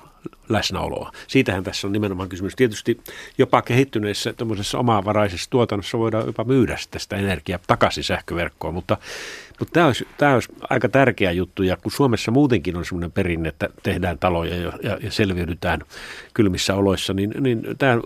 [0.49, 1.11] läsnäoloa.
[1.27, 2.55] Siitähän tässä on nimenomaan kysymys.
[2.55, 3.01] Tietysti
[3.37, 4.33] jopa kehittyneessä
[4.77, 8.97] omavaraisessa tuotannossa voidaan jopa myydä sitä energiaa takaisin sähköverkkoon, mutta
[9.59, 13.49] mutta tämä olisi, tämä olisi aika tärkeä juttu, ja kun Suomessa muutenkin on sellainen perinne,
[13.49, 15.81] että tehdään taloja ja, ja, ja selviydytään
[16.33, 17.97] kylmissä oloissa, niin, niin tämä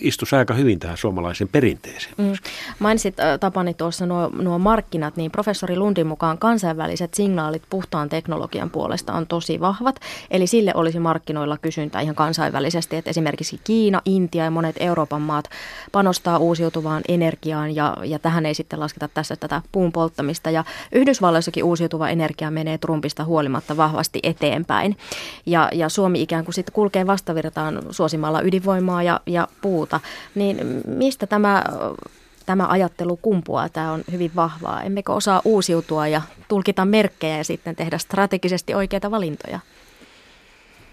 [0.00, 2.14] istuisi aika hyvin tähän suomalaiseen perinteeseen.
[2.18, 2.32] Mm.
[2.78, 9.12] Mainitsit Tapani tuossa nuo, nuo markkinat, niin professori Lundin mukaan kansainväliset signaalit puhtaan teknologian puolesta
[9.12, 10.00] on tosi vahvat,
[10.30, 15.50] eli sille olisi markkinoilla kysyntää ihan kansainvälisesti, että esimerkiksi Kiina, Intia ja monet Euroopan maat
[15.92, 21.64] panostaa uusiutuvaan energiaan, ja, ja tähän ei sitten lasketa tässä tätä puun polttamista, ja Yhdysvalloissakin
[21.64, 24.96] uusiutuva energia menee Trumpista huolimatta vahvasti eteenpäin.
[25.46, 30.00] Ja, ja Suomi ikään kuin sitten kulkee vastavirtaan suosimalla ydinvoimaa ja, ja puuta.
[30.34, 31.64] Niin mistä tämä
[32.46, 33.68] tämä ajattelu kumpuaa.
[33.68, 34.82] Tämä on hyvin vahvaa.
[34.82, 39.60] Emmekö osaa uusiutua ja tulkita merkkejä ja sitten tehdä strategisesti oikeita valintoja?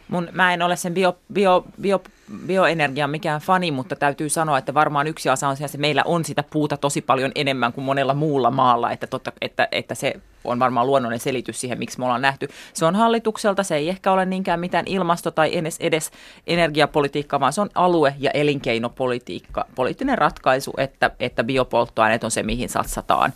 [0.07, 2.01] Mun, mä en ole sen bio, bio, bio,
[2.45, 6.25] bioenergian mikään fani, mutta täytyy sanoa, että varmaan yksi asia on se, että meillä on
[6.25, 10.59] sitä puuta tosi paljon enemmän kuin monella muulla maalla, että, totta, että, että se on
[10.59, 12.47] varmaan luonnollinen selitys siihen, miksi me ollaan nähty.
[12.73, 16.11] Se on hallitukselta, se ei ehkä ole niinkään mitään ilmasto- tai edes, edes
[16.47, 22.69] energiapolitiikkaa, vaan se on alue- ja elinkeinopolitiikka, poliittinen ratkaisu, että, että biopolttoaineet on se, mihin
[22.69, 23.33] satsataan.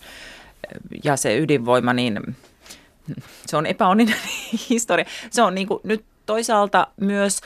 [1.03, 2.35] Ja se ydinvoima, niin
[3.45, 4.15] se on epäonninen
[4.69, 5.05] historia.
[5.29, 7.41] Se on niin kuin, nyt toisaalta myös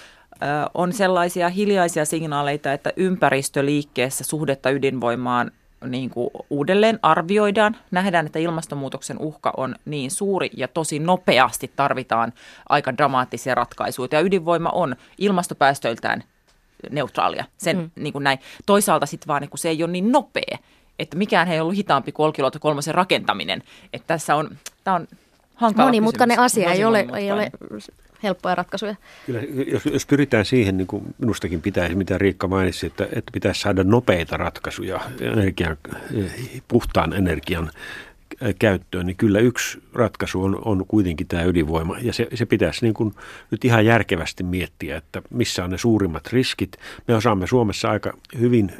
[0.73, 5.51] on sellaisia hiljaisia signaaleita, että ympäristöliikkeessä suhdetta ydinvoimaan
[5.87, 7.77] niin kuin uudelleen arvioidaan.
[7.91, 12.33] Nähdään, että ilmastonmuutoksen uhka on niin suuri ja tosi nopeasti tarvitaan
[12.69, 14.07] aika dramaattisia ratkaisuja.
[14.11, 16.23] Ja ydinvoima on ilmastopäästöiltään
[16.89, 17.45] neutraalia.
[17.57, 17.91] Sen, mm.
[17.95, 18.39] niin kuin näin.
[18.65, 20.57] Toisaalta sitten vaan niin kuin se ei ole niin nopea,
[20.99, 23.63] että mikään ei ollut hitaampi kuin Olkiluoto kolmosen rakentaminen.
[23.93, 25.07] Että tässä on, tämä on
[25.55, 26.51] hankala Monimutkainen kysymys.
[26.51, 27.51] asia, ei ole, ei ole
[28.25, 28.95] helppoja ratkaisuja.
[29.25, 33.61] Kyllä, jos, jos pyritään siihen, niin kuin minustakin pitäisi, mitä Riikka mainitsi, että, että pitäisi
[33.61, 35.77] saada nopeita ratkaisuja energian,
[36.67, 37.71] puhtaan energian
[38.59, 41.97] käyttöön, niin kyllä yksi ratkaisu on, on kuitenkin tämä ydinvoima.
[41.99, 43.13] Ja se, se pitäisi niin kuin
[43.51, 46.77] nyt ihan järkevästi miettiä, että missä on ne suurimmat riskit.
[47.07, 48.71] Me osaamme Suomessa aika hyvin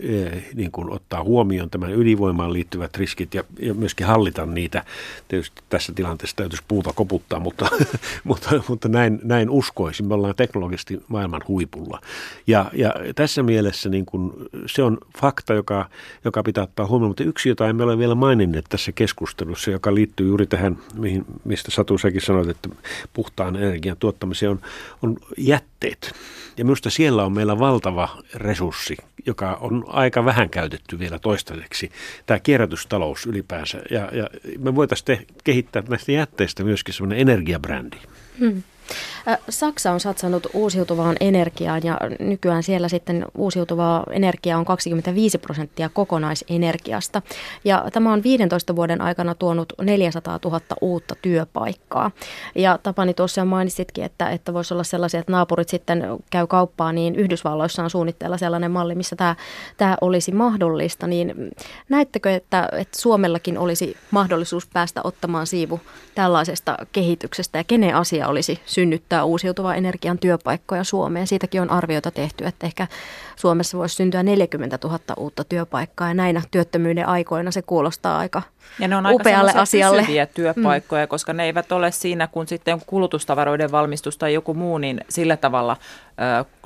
[0.53, 4.83] niin kuin ottaa huomioon tämän ydinvoimaan liittyvät riskit ja, ja myöskin hallita niitä.
[5.27, 7.67] Tietysti tässä tilanteessa täytyisi puuta koputtaa, mutta,
[8.23, 10.07] mutta, mutta näin, näin uskoisin.
[10.07, 12.01] Me ollaan teknologisesti maailman huipulla.
[12.47, 14.33] Ja, ja tässä mielessä niin kuin
[14.65, 15.89] se on fakta, joka,
[16.25, 17.09] joka pitää ottaa huomioon.
[17.09, 21.25] Mutta yksi, jota emme ole vielä maininneet tässä keskustelussa, keskustelussa, joka liittyy juuri tähän, mihin,
[21.43, 22.69] mistä Satu säkin sanoit, että
[23.13, 24.61] puhtaan energian tuottamiseen on,
[25.01, 26.13] on jätteet.
[26.57, 31.91] Ja minusta siellä on meillä valtava resurssi, joka on aika vähän käytetty vielä toistaiseksi,
[32.25, 33.81] tämä kierrätystalous ylipäänsä.
[33.91, 37.97] Ja, ja me voitaisiin kehittää näistä jätteistä myöskin sellainen energiabrändi.
[38.39, 38.63] Hmm.
[39.49, 47.21] Saksa on satsannut uusiutuvaan energiaan ja nykyään siellä sitten uusiutuvaa energiaa on 25 prosenttia kokonaisenergiasta.
[47.63, 52.11] Ja tämä on 15 vuoden aikana tuonut 400 000 uutta työpaikkaa.
[52.55, 57.15] Ja Tapani tuossa mainitsitkin, että, että voisi olla sellaisia, että naapurit sitten käy kauppaa, niin
[57.15, 59.35] Yhdysvalloissa on suunnitteilla sellainen malli, missä tämä,
[59.77, 61.07] tämä olisi mahdollista.
[61.07, 61.51] Niin
[61.89, 65.79] näettekö, että, että Suomellakin olisi mahdollisuus päästä ottamaan siivu
[66.15, 71.27] tällaisesta kehityksestä ja kenen asia olisi synnyttää synnyttää uusiutuvan energian työpaikkoja Suomeen.
[71.27, 72.87] Siitäkin on arvioita tehty, että ehkä
[73.35, 78.41] Suomessa voisi syntyä 40 000 uutta työpaikkaa ja näinä työttömyyden aikoina se kuulostaa aika
[78.79, 80.01] ja ne on upealle aika asialle.
[80.01, 81.09] pysyviä työpaikkoja, mm.
[81.09, 85.77] koska ne eivät ole siinä, kun sitten kulutustavaroiden valmistus tai joku muu, niin sillä tavalla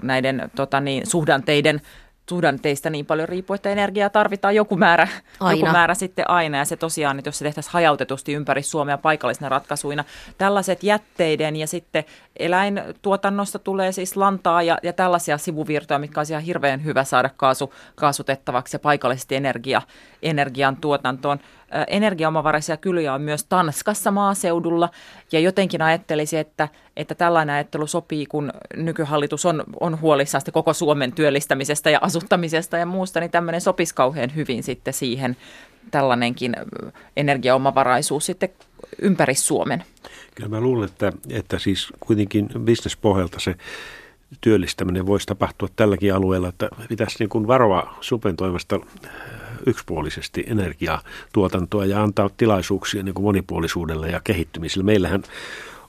[0.01, 1.81] näiden tota niin, suhdanteiden
[2.29, 5.07] suhdanteista niin paljon riippuu, että energiaa tarvitaan joku määrä,
[5.39, 5.59] aina.
[5.59, 6.57] joku määrä sitten aina.
[6.57, 10.03] Ja se tosiaan, että jos se tehtäisiin hajautetusti ympäri Suomea paikallisina ratkaisuina,
[10.37, 12.03] tällaiset jätteiden ja sitten
[12.39, 17.73] eläintuotannosta tulee siis lantaa ja, ja tällaisia sivuvirtoja, mitkä olisi ihan hirveän hyvä saada kaasu,
[17.95, 19.81] kaasutettavaksi ja paikallisesti energia,
[20.21, 21.39] energian tuotantoon
[21.87, 24.89] energiaomavaraisia kyliä on myös Tanskassa maaseudulla
[25.31, 31.11] ja jotenkin ajattelisi, että, että tällainen ajattelu sopii, kun nykyhallitus on, on huolissaan koko Suomen
[31.11, 35.37] työllistämisestä ja asuttamisesta ja muusta, niin tämmöinen sopisi kauhean hyvin sitten siihen
[35.91, 36.55] tällainenkin
[37.17, 38.49] energiaomavaraisuus sitten
[39.01, 39.83] ympäri Suomen.
[40.35, 43.55] Kyllä mä luulen, että, että siis kuitenkin bisnespohjalta se
[44.41, 48.79] työllistäminen voisi tapahtua tälläkin alueella, että pitäisi niin kuin varoa Supen toimesta
[49.65, 54.83] yksipuolisesti energiatuotantoa ja antaa tilaisuuksia niin kuin monipuolisuudelle ja kehittymiselle.
[54.83, 55.23] Meillähän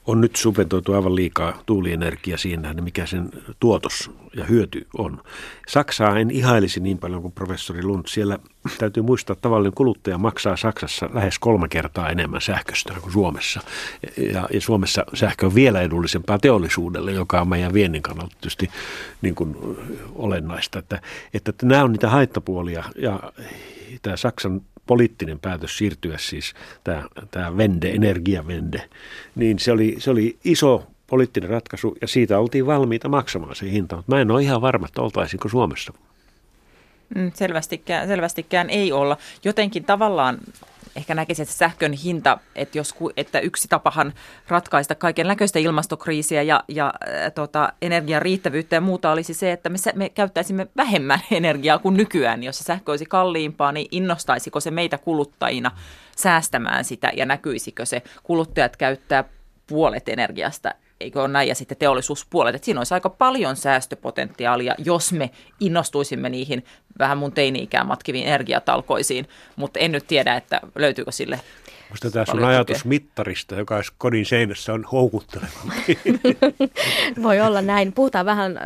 [0.07, 5.21] on nyt subventoitu aivan liikaa tuulienergia siinä, mikä sen tuotos ja hyöty on.
[5.67, 8.05] Saksaa en ihailisi niin paljon kuin professori Lund.
[8.07, 8.39] Siellä
[8.77, 13.61] täytyy muistaa, että tavallinen kuluttaja maksaa Saksassa lähes kolme kertaa enemmän sähköstä kuin Suomessa.
[14.33, 18.69] Ja, ja Suomessa sähkö on vielä edullisempaa teollisuudelle, joka on meidän viennin kannalta tietysti
[19.21, 19.55] niin kuin
[20.15, 20.79] olennaista.
[20.79, 21.01] Että,
[21.33, 23.19] että, että nämä on niitä haittapuolia ja
[24.01, 24.61] tämä Saksan
[24.91, 28.89] poliittinen päätös siirtyä siis, tämä, tämä vende, energiavende,
[29.35, 33.95] niin se oli, se oli iso poliittinen ratkaisu ja siitä oltiin valmiita maksamaan se hinta.
[33.95, 35.93] Mutta mä en ole ihan varma, että oltaisinko Suomessa.
[37.15, 39.17] Mm, selvästikään, selvästikään ei olla.
[39.43, 40.37] Jotenkin tavallaan
[40.95, 44.13] ehkä näkisin, että sähkön hinta, että, jos, että yksi tapahan
[44.47, 46.93] ratkaista kaiken näköistä ilmastokriisiä ja, ja
[47.35, 52.43] tota, energian riittävyyttä ja muuta olisi se, että me, me käyttäisimme vähemmän energiaa kuin nykyään.
[52.43, 55.71] Jos se sähkö olisi kalliimpaa, niin innostaisiko se meitä kuluttajina
[56.17, 59.23] säästämään sitä ja näkyisikö se kuluttajat käyttää
[59.67, 62.55] puolet energiasta eikö ole näin, ja sitten teollisuuspuolet.
[62.55, 66.65] Että siinä olisi aika paljon säästöpotentiaalia, jos me innostuisimme niihin
[66.99, 71.39] vähän mun teini-ikään matkiviin energiatalkoisiin, mutta en nyt tiedä, että löytyykö sille
[71.91, 75.99] Minusta tämä sun ajatus mittarista, joka olisi kodin seinässä, on houkuttelevampi.
[77.23, 77.93] Voi olla näin.
[77.93, 78.59] Puhutaan vähän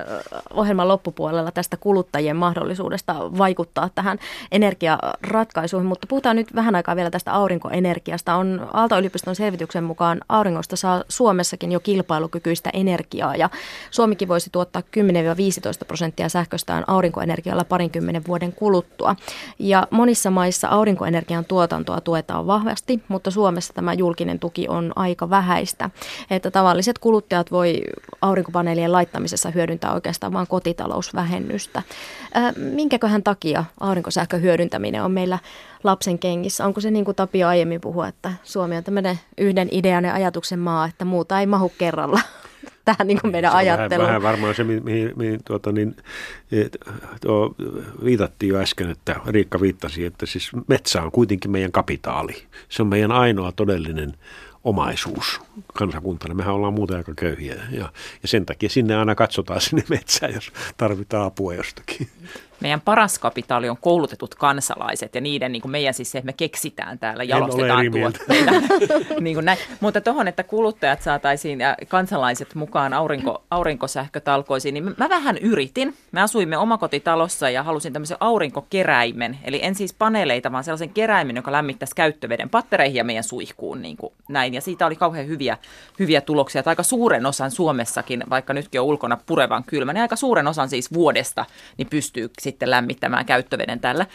[0.54, 4.20] ohjelman loppupuolella tästä kuluttajien mahdollisuudesta vaikuttaa tähän
[4.52, 8.36] energiaratkaisuihin, mutta puhutaan nyt vähän aikaa vielä tästä aurinkoenergiasta.
[8.36, 13.50] On Aalto-yliopiston selvityksen mukaan auringosta saa Suomessakin jo kilpailukykyistä energiaa ja
[13.92, 19.16] Suomikin voisi tuottaa 10-15 prosenttia sähköstään aurinkoenergialla parinkymmenen vuoden kuluttua.
[19.60, 25.90] Ja monissa maissa aurinkoenergian tuotantoa tuetaan vahvasti, mutta Suomessa tämä julkinen tuki on aika vähäistä.
[26.30, 27.82] Että tavalliset kuluttajat voi
[28.22, 31.82] aurinkopaneelien laittamisessa hyödyntää oikeastaan vain kotitalousvähennystä.
[32.58, 35.40] Minkäköhän takia aurinkosähkön hyödyntäminen on meillä
[35.84, 36.66] lapsen kengissä?
[36.66, 40.60] Onko se niin kuin Tapio aiemmin puhui, että Suomi on tämmöinen yhden idean ja ajatuksen
[40.60, 42.20] maa, että muuta ei mahu kerralla?
[42.86, 44.08] Tähän niin kuin meidän se ajatteluun.
[44.08, 45.96] Vähän, vähän varmaan se, mihin, mihin tuota, niin,
[47.22, 47.56] tuo,
[48.04, 52.44] viitattiin jo äsken, että Riikka viittasi, että siis metsä on kuitenkin meidän kapitaali.
[52.70, 54.14] Se on meidän ainoa todellinen
[54.64, 55.42] omaisuus
[55.74, 56.34] kansakuntana.
[56.34, 60.52] Mehän ollaan muuten aika köyhiä ja, ja sen takia sinne aina katsotaan sinne metsään, jos
[60.78, 62.08] tarvitaan apua jostakin
[62.60, 66.34] meidän paras kapitaali on koulutetut kansalaiset ja niiden, niin kuin meidän siis se, että me
[66.34, 68.52] keksitään täällä, jalostetaan tuotteita.
[69.20, 69.60] niin kuin näin.
[69.80, 75.94] Mutta tuohon, että kuluttajat saataisiin ja kansalaiset mukaan aurinko, aurinkosähkötalkoisiin, niin mä vähän yritin.
[76.12, 81.52] Me asuimme omakotitalossa ja halusin tämmöisen aurinkokeräimen, eli en siis paneeleita, vaan sellaisen keräimen, joka
[81.52, 84.54] lämmittäisi käyttöveden pattereihin ja meidän suihkuun niin kuin näin.
[84.54, 85.58] Ja siitä oli kauhean hyviä,
[86.00, 86.60] hyviä tuloksia.
[86.60, 90.70] Että aika suuren osan Suomessakin, vaikka nytkin on ulkona purevan kylmä, niin aika suuren osan
[90.70, 91.46] siis vuodesta
[91.78, 94.06] niin pystyy sitten lämmittämään käyttöveden tällä.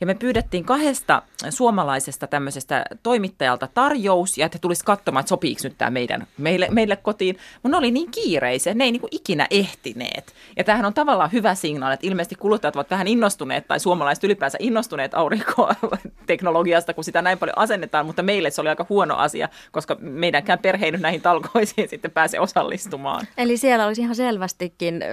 [0.00, 5.78] Ja me pyydettiin kahdesta suomalaisesta tämmöisestä toimittajalta tarjous, ja että tulisi katsomaan, että sopiiko nyt
[5.78, 7.38] tämä meidän, meille, meille kotiin.
[7.62, 10.34] Mutta ne oli niin kiireisiä, ne ei niin kuin ikinä ehtineet.
[10.56, 14.58] Ja tämähän on tavallaan hyvä signaali, että ilmeisesti kuluttajat ovat vähän innostuneet, tai suomalaiset ylipäänsä
[14.60, 19.96] innostuneet aurinkoteknologiasta, kun sitä näin paljon asennetaan, mutta meille se oli aika huono asia, koska
[20.00, 23.26] meidänkään perhe ei nyt näihin talkoisiin sitten pääse osallistumaan.
[23.38, 25.04] Eli siellä olisi ihan selvästikin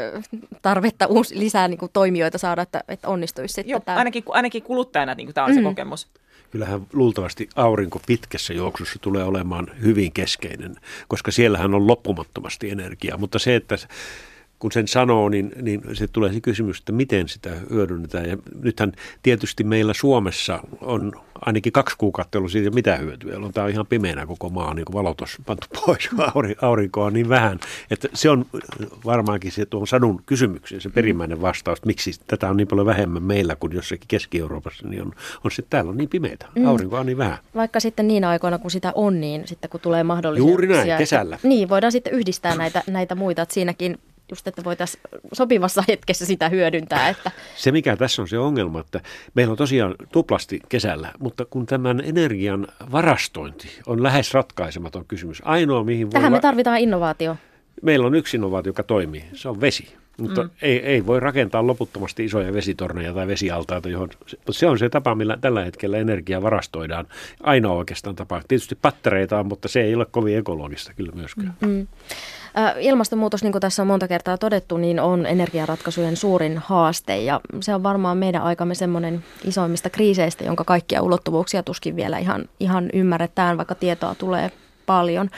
[0.62, 3.98] tarvetta uusi, lisää niin kuin toimijoita saada, että, että onnistuisi sitten Joo, tämä.
[3.98, 5.56] ainakin, ainakin kuluttajana niin kuin tämä on mm.
[5.56, 6.08] se kokemus.
[6.52, 10.76] Kyllähän luultavasti aurinko pitkässä juoksussa tulee olemaan hyvin keskeinen,
[11.08, 13.78] koska siellähän on loppumattomasti energiaa, mutta se, että
[14.60, 18.30] kun sen sanoo, niin, niin se tulee se kysymys, että miten sitä hyödynnetään.
[18.30, 18.92] Ja nythän
[19.24, 23.38] tietysti meillä Suomessa on ainakin kaksi kuukautta ollut siitä mitä hyötyä.
[23.38, 26.10] On tämä ihan pimeänä koko maa, niin kuin valotus pantu pois,
[26.62, 27.60] aurinkoa on niin vähän.
[27.92, 28.46] Että se on
[29.06, 33.24] varmaankin se tuon sadun kysymyksen, se perimmäinen vastaus, että miksi tätä on niin paljon vähemmän
[33.24, 35.12] meillä kuin jossakin Keski-Euroopassa, niin on,
[35.44, 36.66] on se, täällä on niin pimeitä, mm.
[36.66, 37.38] aurinkoa on niin vähän.
[37.56, 40.48] Vaikka sitten niin aikoina, kun sitä on, niin sitten kun tulee mahdollisia...
[40.48, 41.36] Juuri näin, kesällä.
[41.36, 43.98] Että, niin, voidaan sitten yhdistää näitä, näitä muita, että siinäkin
[44.30, 45.02] just, että voitaisiin
[45.34, 47.10] sopivassa hetkessä sitä hyödyntää.
[47.10, 47.32] Että.
[47.56, 49.02] Se mikä tässä on se ongelma, että
[49.34, 55.42] meillä on tosiaan tuplasti kesällä, mutta kun tämän energian varastointi on lähes ratkaisematon kysymys.
[55.46, 56.12] Ainoa mihin voi...
[56.12, 57.38] Tähän me tarvitaan innovaatio.
[57.82, 59.24] Meillä on yksi innovaatio, joka toimii.
[59.34, 59.96] Se on vesi.
[60.18, 60.50] Mutta mm.
[60.62, 65.16] ei, ei voi rakentaa loputtomasti isoja vesitorneja tai vesialtaita, johon, mutta se on se tapa,
[65.16, 67.08] millä tällä hetkellä energiaa varastoidaan.
[67.44, 68.42] Ainoa oikeastaan tapa.
[68.48, 71.54] Tietysti pattereita on, mutta se ei ole kovin ekologista kyllä myöskään.
[71.62, 71.88] Mm.
[72.80, 77.76] Ilmastonmuutos, niin kuin tässä on monta kertaa todettu, niin on energiaratkaisujen suurin haaste ja se
[77.76, 83.58] on varmaan meidän aikamme semmoinen isoimmista kriiseistä, jonka kaikkia ulottuvuuksia tuskin vielä ihan, ihan ymmärretään,
[83.58, 84.52] vaikka tietoa tulee
[84.86, 85.30] paljon.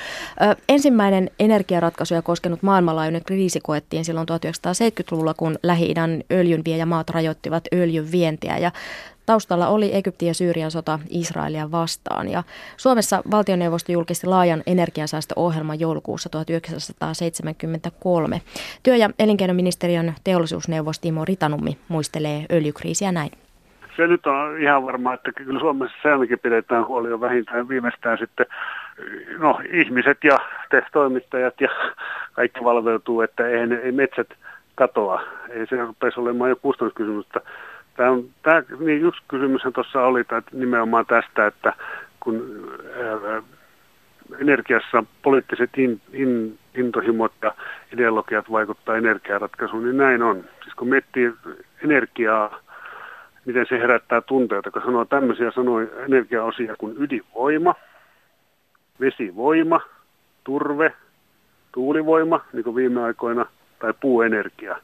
[0.41, 8.57] Ö, ensimmäinen energiaratkaisuja koskenut maailmanlaajuinen kriisi koettiin silloin 1970-luvulla, kun Lähi-idän öljynviejämaat rajoittivat öljyn vientiä
[8.57, 8.71] ja
[9.27, 12.29] Taustalla oli Egyptin ja Syyrian sota Israelia vastaan.
[12.29, 12.43] Ja
[12.77, 18.41] Suomessa valtioneuvosto julkisti laajan energiansäästöohjelman joulukuussa 1973.
[18.83, 23.31] Työ- ja elinkeinoministeriön teollisuusneuvos Timo Ritanummi muistelee öljykriisiä näin.
[23.95, 28.17] Se nyt on ihan varmaa, että kyllä Suomessa se ainakin pidetään huoli jo vähintään viimeistään
[28.17, 28.45] sitten
[29.37, 30.39] no, ihmiset ja
[30.93, 31.69] toimittajat ja
[32.33, 34.27] kaikki valveutuu, että ei, ei metsät
[34.75, 35.21] katoa.
[35.49, 37.25] Ei se rupeisi olemaan jo kustannuskysymys,
[37.97, 41.73] Tämä, on, tämä niin yksi kysymys tuossa oli että nimenomaan tästä, että
[42.19, 42.67] kun
[44.39, 47.55] energiassa poliittiset in, in, intohimot ja
[47.93, 50.43] ideologiat vaikuttaa energiaratkaisuun, niin näin on.
[50.63, 51.33] Siis kun miettii
[51.83, 52.59] energiaa,
[53.45, 57.75] miten se herättää tunteita, kun sanoo tämmöisiä sanoja energiaosia kuin ydinvoima,
[58.99, 59.81] vesivoima,
[60.43, 60.93] turve,
[61.71, 63.45] tuulivoima, niin kuin viime aikoina,
[63.79, 64.77] tai puuenergia.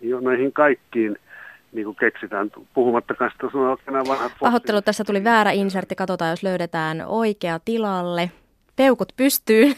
[0.00, 1.16] Niin näihin kaikkiin–
[1.72, 3.78] niin kuin keksitään, puhumattakaan sitä sanoa
[4.08, 8.30] vanhat Pahoittelu, tässä tuli väärä insertti, katsotaan jos löydetään oikea tilalle.
[8.76, 9.64] Peukut pystyy.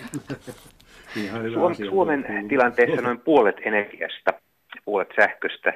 [1.55, 4.31] Suomen, Suomen tilanteessa noin puolet energiasta,
[4.85, 5.73] puolet sähköstä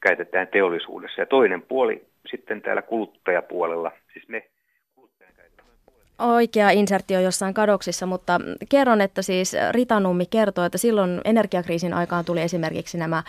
[0.00, 1.20] käytetään teollisuudessa.
[1.20, 4.48] Ja toinen puoli sitten täällä kuluttajapuolella, siis me
[6.18, 12.24] oikea insertti on jossain kadoksissa, mutta kerron, että siis Ritanummi kertoo, että silloin energiakriisin aikaan
[12.24, 13.22] tuli esimerkiksi nämä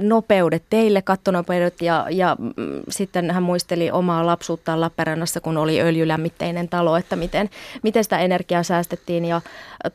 [0.00, 2.52] nopeudet teille, kattonopeudet ja, ja mm,
[2.88, 7.50] sitten hän muisteli omaa lapsuuttaan Lappeenrannassa, kun oli öljylämmitteinen talo, että miten,
[7.82, 9.24] miten sitä energiaa säästettiin.
[9.24, 9.40] Ja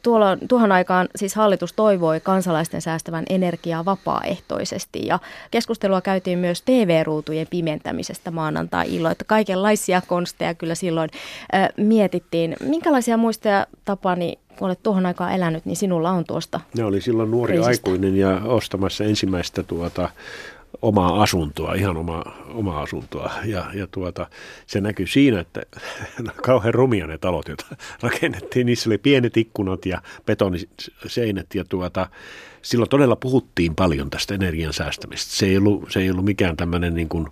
[0.04, 5.06] tuolla, tuohon aikaan siis hallitus toivoi kansalaisten säästävän energiaa vapaaehtoisesti.
[5.06, 5.20] Ja
[5.52, 11.10] keskustelua käytiin myös TV-ruutujen pimentämisestä maanantai-illoin, että kaikenlaisia konsteja kyllä silloin
[11.56, 16.60] äh, mietittiin mietittiin, minkälaisia muistoja Tapani, kun olet tuohon aikaan elänyt, niin sinulla on tuosta
[16.78, 17.70] Ne oli silloin nuori reisistä.
[17.70, 20.10] aikuinen ja ostamassa ensimmäistä tuota,
[20.82, 23.32] omaa asuntoa, ihan oma, omaa asuntoa.
[23.46, 24.28] Ja, ja tuota,
[24.68, 25.62] se näkyy siinä, että
[26.48, 27.66] kauhean rumia ne talot, joita
[28.04, 28.66] rakennettiin.
[28.66, 32.08] Niissä oli pienet ikkunat ja betoniseinät ja tuota,
[32.62, 35.36] silloin todella puhuttiin paljon tästä energian säästämistä.
[35.36, 37.28] Se ei ollut, se ei ollut mikään tämmöinen niin kuin,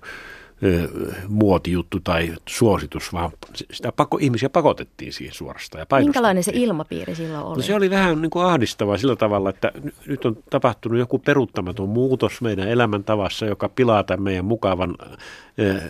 [1.27, 3.31] muotijuttu tai suositus, vaan
[3.71, 5.85] sitä pako, ihmisiä pakotettiin siihen suorastaan.
[5.91, 7.55] Ja Minkälainen se ilmapiiri silloin oli?
[7.55, 9.71] No se oli vähän niin kuin ahdistavaa sillä tavalla, että
[10.07, 14.95] nyt on tapahtunut joku peruuttamaton muutos meidän elämäntavassa, joka pilaa tämän meidän mukavan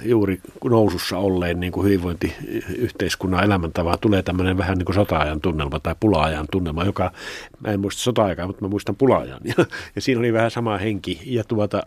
[0.04, 3.98] juuri nousussa olleen niin kuin hyvinvointiyhteiskunnan elämäntavaa.
[3.98, 7.12] Tulee tämmöinen vähän niin kuin sota-ajan tunnelma tai pula-ajan tunnelma, joka,
[7.60, 9.40] mä en muista sota-aikaa, mutta mä muistan pula-ajan.
[9.44, 9.54] Ja,
[9.96, 11.84] ja siinä oli vähän sama henki ja tuota,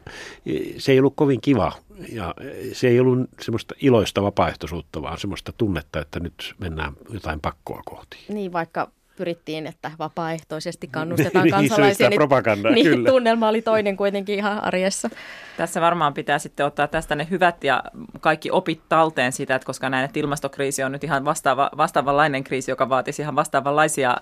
[0.79, 1.73] se ei ollut kovin kiva
[2.13, 2.35] ja
[2.73, 8.17] se ei ollut semmoista iloista vapaaehtoisuutta, vaan semmoista tunnetta, että nyt mennään jotain pakkoa kohti.
[8.29, 12.09] Niin, vaikka pyrittiin, että vapaaehtoisesti kannustetaan Niin, kansalaisia.
[12.09, 13.11] niin, propagandaa, niin, kyllä.
[13.11, 15.11] tunnelma oli toinen kuitenkin ihan arjessa.
[15.57, 17.85] Tässä varmaan pitää sitten ottaa tästä ne hyvät ja
[18.21, 22.71] kaikki opit talteen sitä, että koska näin, että ilmastokriisi on nyt ihan vastaava, vastaavanlainen kriisi,
[22.71, 24.17] joka vaatisi ihan vastaavanlaisia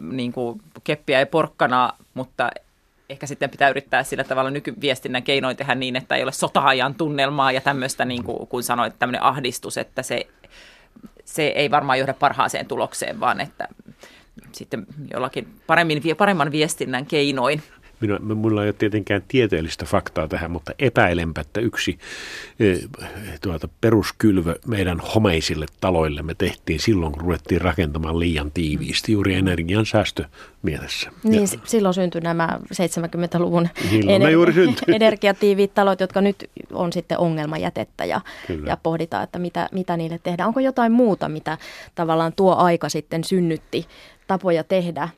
[0.00, 2.50] niin kuin keppiä ja porkkanaa, mutta
[3.10, 7.52] ehkä sitten pitää yrittää sillä tavalla nykyviestinnän keinoin tehdä niin, että ei ole sota-ajan tunnelmaa
[7.52, 10.26] ja tämmöistä, niin kuin kun sanoit, tämmöinen ahdistus, että se,
[11.24, 13.68] se ei varmaan johda parhaaseen tulokseen, vaan että
[14.52, 17.62] sitten jollakin paremmin, paremman viestinnän keinoin
[18.00, 21.98] Minä, minulla ei ole tietenkään tieteellistä faktaa tähän, mutta epäilenpä, että yksi
[22.60, 22.76] e,
[23.40, 29.86] tuota, peruskylvö meidän homeisille taloille me tehtiin silloin, kun ruvettiin rakentamaan liian tiiviisti, juuri energian
[29.86, 30.24] säästö
[30.62, 31.10] mielessä.
[31.22, 34.94] Niin, ja, silloin syntyi nämä 70-luvun Silloin ne juuri syntyi.
[34.96, 38.68] energiatiiviit talot, jotka nyt on sitten ongelmajätettä ja, Kyllä.
[38.68, 40.46] ja pohditaan, että mitä, mitä niille tehdään.
[40.46, 41.58] Onko jotain muuta, mitä
[41.94, 43.86] tavallaan tuo aika sitten synnytti
[44.26, 45.08] tapoja tehdä,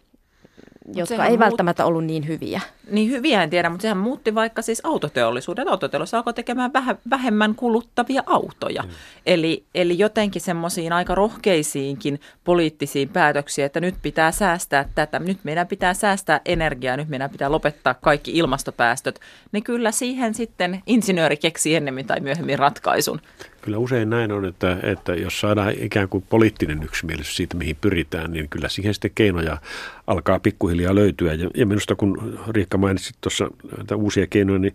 [0.94, 2.60] jotka ei muut- välttämättä ollut niin hyviä?
[2.90, 5.68] Niin hyviä en tiedä, mutta sehän muutti vaikka siis autoteollisuuden.
[5.68, 8.82] Autoteollisuus alkoi tekemään vähä, vähemmän kuluttavia autoja.
[8.82, 8.88] Mm.
[9.26, 15.66] Eli, eli jotenkin semmoisiin aika rohkeisiinkin poliittisiin päätöksiin, että nyt pitää säästää tätä, nyt meidän
[15.66, 19.20] pitää säästää energiaa, nyt meidän pitää lopettaa kaikki ilmastopäästöt.
[19.52, 23.20] Niin kyllä siihen sitten insinööri keksi ennemmin tai myöhemmin ratkaisun.
[23.62, 28.32] Kyllä usein näin on, että, että jos saadaan ikään kuin poliittinen yksimielisyys siitä, mihin pyritään,
[28.32, 29.58] niin kyllä siihen sitten keinoja
[30.06, 31.34] alkaa pikkuhiljaa löytyä.
[31.34, 34.74] Ja, ja minusta kun Riikka mainitsit tuossa näitä uusia keinoja, niin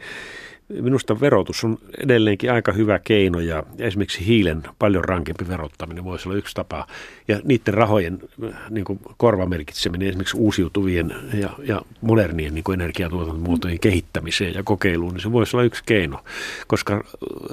[0.69, 6.37] minusta verotus on edelleenkin aika hyvä keino ja esimerkiksi hiilen paljon rankempi verottaminen voisi olla
[6.37, 6.87] yksi tapa.
[7.27, 13.79] Ja niiden rahojen äh, niin kuin korvamerkitseminen esimerkiksi uusiutuvien ja, ja modernien niin kuin energiatuotantomuotojen
[13.79, 16.23] kehittämiseen ja kokeiluun, niin se voisi olla yksi keino,
[16.67, 17.03] koska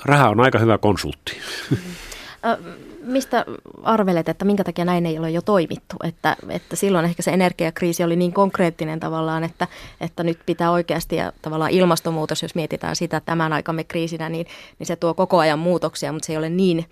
[0.05, 1.37] raha on aika hyvä konsultti.
[3.05, 3.45] Mistä
[3.83, 5.97] arvelet, että minkä takia näin ei ole jo toimittu?
[6.05, 9.69] Että, että silloin ehkä se energiakriisi oli niin konkreettinen tavallaan, että,
[10.01, 14.47] että nyt pitää oikeasti ja tavallaan ilmastonmuutos, jos mietitään sitä tämän aikamme kriisinä, niin,
[14.79, 16.87] niin se tuo koko ajan muutoksia, mutta se ei ole niin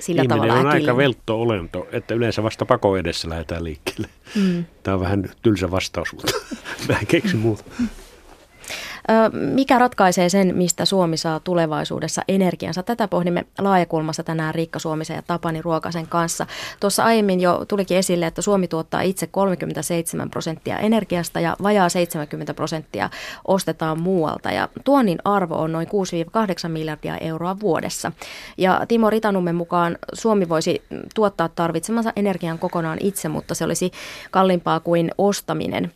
[0.00, 0.96] sillä Ihminen tavalla on aika äkillinen.
[0.96, 4.08] veltto-olento, että yleensä vasta pako edessä lähdetään liikkeelle.
[4.34, 4.64] Mm.
[4.82, 6.32] Tämä on vähän tylsä vastaus, mutta
[6.88, 7.64] mä en keksi muuta.
[9.32, 12.82] Mikä ratkaisee sen, mistä Suomi saa tulevaisuudessa energiansa?
[12.82, 16.46] Tätä pohdimme laajakulmassa tänään Riikka Suomisen ja Tapani Ruokasen kanssa.
[16.80, 22.54] Tuossa aiemmin jo tulikin esille, että Suomi tuottaa itse 37 prosenttia energiasta ja vajaa 70
[22.54, 23.10] prosenttia
[23.48, 24.50] ostetaan muualta.
[24.50, 25.88] Ja tuonnin arvo on noin
[26.66, 28.12] 6-8 miljardia euroa vuodessa.
[28.58, 30.82] Ja Timo Ritanummen mukaan Suomi voisi
[31.14, 33.92] tuottaa tarvitsemansa energian kokonaan itse, mutta se olisi
[34.30, 35.92] kalliimpaa kuin ostaminen.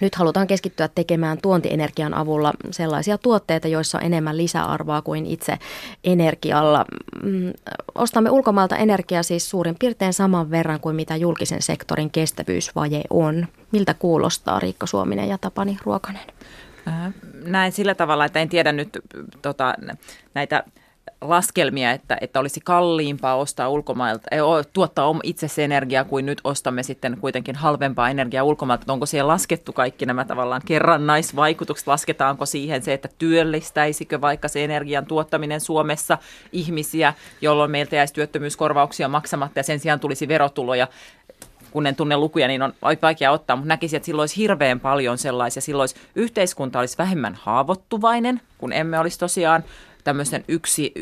[0.00, 5.58] Nyt halutaan keskittyä tekemään tuontienergian avulla sellaisia tuotteita, joissa on enemmän lisäarvoa kuin itse
[6.04, 6.84] energialla.
[7.22, 7.52] Mm,
[7.94, 13.46] Ostamme ulkomailta energiaa siis suurin piirtein saman verran kuin mitä julkisen sektorin kestävyysvaje on.
[13.72, 16.22] Miltä kuulostaa Riikka Suominen ja Tapani Ruokanen?
[16.88, 17.12] Äh,
[17.44, 18.88] Näin sillä tavalla, että en tiedä nyt
[19.42, 19.74] tota,
[20.34, 20.64] näitä
[21.20, 26.40] laskelmia, että, että olisi kalliimpaa ostaa ulkomailta, ei, o- tuottaa itse se energiaa kuin nyt
[26.44, 28.82] ostamme sitten kuitenkin halvempaa energiaa ulkomailta.
[28.82, 31.86] Että Onko siellä laskettu kaikki nämä tavallaan kerrannaisvaikutukset?
[31.86, 36.18] Lasketaanko siihen se, että työllistäisikö vaikka se energian tuottaminen Suomessa
[36.52, 40.88] ihmisiä, jolloin meiltä jäisi työttömyyskorvauksia maksamatta ja sen sijaan tulisi verotuloja
[41.70, 45.18] kun en tunne lukuja, niin on vaikea ottaa, mutta näkisin, että silloin olisi hirveän paljon
[45.18, 45.62] sellaisia.
[45.62, 49.64] Silloin olisi, yhteiskunta olisi vähemmän haavoittuvainen, kun emme olisi tosiaan
[50.06, 50.92] tämmöisen yksi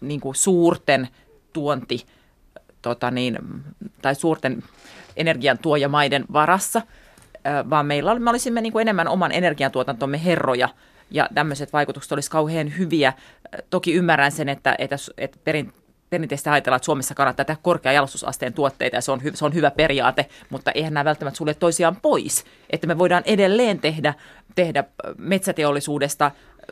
[0.00, 1.08] niin kuin suurten
[1.52, 2.06] tuonti
[2.82, 3.38] tota niin,
[4.02, 4.62] tai suurten
[5.16, 6.82] energiantuojamaiden varassa,
[7.70, 10.68] vaan meillä me olisimme niin kuin enemmän oman energiantuotantomme herroja
[11.10, 13.12] ja tämmöiset vaikutukset olisi kauhean hyviä.
[13.70, 15.72] Toki ymmärrän sen, että, että, että perin,
[16.10, 19.54] perinteisesti ajatellaan, että Suomessa kannattaa tehdä korkean jalostusasteen tuotteita ja se on, hy, se on
[19.54, 22.44] hyvä periaate, mutta eihän nämä välttämättä sulle toisiaan pois.
[22.70, 24.14] Että me voidaan edelleen tehdä,
[24.54, 24.84] tehdä
[25.18, 26.30] metsäteollisuudesta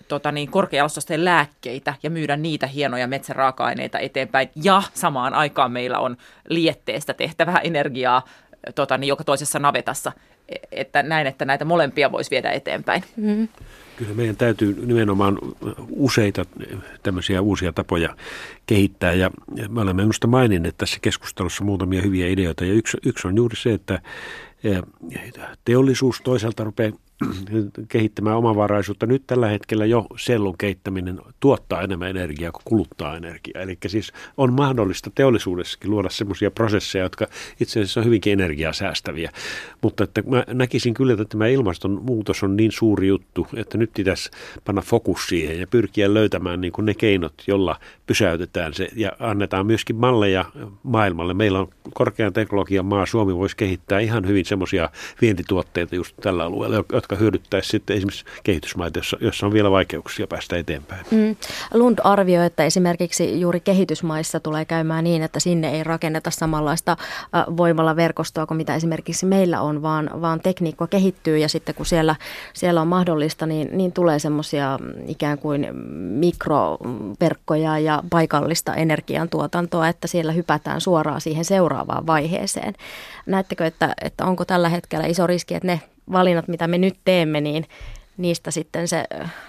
[0.08, 4.50] tota niin, korkeajalostusasteen lääkkeitä ja myydä niitä hienoja metsäraaka-aineita eteenpäin.
[4.62, 6.16] Ja samaan aikaan meillä on
[6.48, 8.22] lietteestä tehtävää energiaa
[8.74, 10.12] tota niin, joka toisessa navetassa.
[10.48, 13.04] E- Että näin, että näitä molempia voisi viedä eteenpäin.
[13.16, 13.48] Mm.
[13.96, 15.38] Kyllä meidän täytyy nimenomaan
[15.90, 16.44] useita
[17.02, 18.16] tämmöisiä uusia tapoja
[18.66, 19.30] kehittää ja
[19.68, 23.72] me olemme minusta maininneet tässä keskustelussa muutamia hyviä ideoita ja yksi, yksi on juuri se,
[23.72, 24.00] että
[24.64, 24.82] eh,
[25.64, 26.92] teollisuus toisaalta rupeaa
[27.88, 29.06] kehittämään omavaraisuutta.
[29.06, 33.62] Nyt tällä hetkellä jo sellun keittäminen tuottaa enemmän energiaa kuin kuluttaa energiaa.
[33.62, 37.26] Eli siis on mahdollista teollisuudessakin luoda sellaisia prosesseja, jotka
[37.60, 39.30] itse asiassa on hyvinkin energiaa säästäviä.
[39.82, 44.30] Mutta että mä näkisin kyllä, että tämä ilmastonmuutos on niin suuri juttu, että nyt pitäisi
[44.64, 49.66] panna fokus siihen ja pyrkiä löytämään niin kuin ne keinot, jolla pysäytetään se ja annetaan
[49.66, 50.44] myöskin malleja
[50.82, 51.34] maailmalle.
[51.34, 54.90] Meillä on korkean teknologian maa, Suomi voisi kehittää ihan hyvin semmoisia
[55.20, 60.56] vientituotteita just tällä alueella, jotka hyödyttäisi sitten esimerkiksi kehitysmaita, jossa, jossa on vielä vaikeuksia päästä
[60.56, 61.06] eteenpäin.
[61.10, 61.36] Mm.
[61.74, 66.96] Lund arvioi, että esimerkiksi juuri kehitysmaissa tulee käymään niin, että sinne ei rakenneta samanlaista
[67.56, 72.16] voimalla verkostoa kuin mitä esimerkiksi meillä on, vaan, vaan tekniikka kehittyy ja sitten kun siellä,
[72.52, 80.32] siellä on mahdollista, niin, niin tulee semmoisia ikään kuin mikroverkkoja ja paikallista energiantuotantoa, että siellä
[80.32, 82.74] hypätään suoraan siihen seuraavaan vaiheeseen.
[83.26, 85.80] Näettekö, että, että onko tällä hetkellä iso riski, että ne
[86.12, 87.64] valinnat, mitä me nyt teemme, niin
[88.16, 89.04] niistä sitten se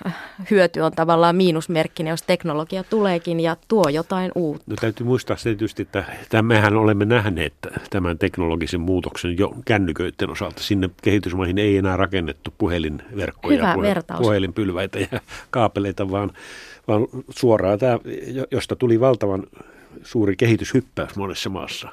[0.05, 0.15] äh,
[0.51, 4.63] hyöty on tavallaan miinusmerkkinen, jos teknologia tuleekin ja tuo jotain uutta.
[4.67, 5.81] No täytyy muistaa se tietysti,
[6.21, 7.53] että mehän olemme nähneet
[7.89, 10.63] tämän teknologisen muutoksen jo kännyköiden osalta.
[10.63, 16.31] Sinne kehitysmaihin ei enää rakennettu puhelinverkkoja, Hyvä puhe, puhelinpylväitä ja kaapeleita, vaan,
[16.87, 17.99] vaan suoraan tämä,
[18.51, 19.43] josta tuli valtavan
[20.03, 21.89] suuri kehityshyppäys monessa maassa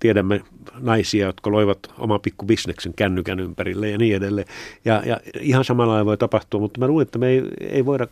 [0.00, 0.40] tiedämme
[0.80, 4.46] naisia, jotka loivat oman pikku bisneksen kännykän ympärille ja niin edelleen.
[4.84, 8.06] Ja, ja ihan samalla lailla voi tapahtua, mutta mä luulen, että me ei, ei voida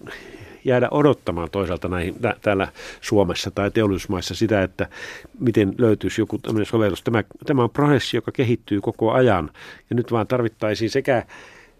[0.64, 2.68] jäädä odottamaan toisaalta näihin, tä, täällä
[3.00, 4.88] Suomessa tai teollisuusmaissa sitä, että
[5.40, 7.02] miten löytyisi joku tämmöinen sovellus.
[7.02, 9.50] Tämä, tämä on prosessi, joka kehittyy koko ajan
[9.90, 11.22] ja nyt vaan tarvittaisiin sekä,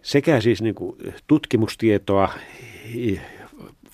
[0.01, 0.97] sekä siis niin kuin
[1.27, 2.29] tutkimustietoa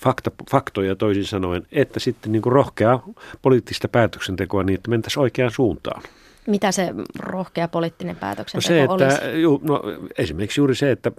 [0.02, 3.04] fakta, faktoja toisin sanoen, että sitten niin kuin rohkeaa
[3.42, 6.02] poliittista päätöksentekoa niin, että mentäisiin oikeaan suuntaan.
[6.46, 9.42] Mitä se rohkea poliittinen päätöksenteko no se, että, olisi?
[9.42, 9.82] Ju, no,
[10.18, 11.12] esimerkiksi juuri se, että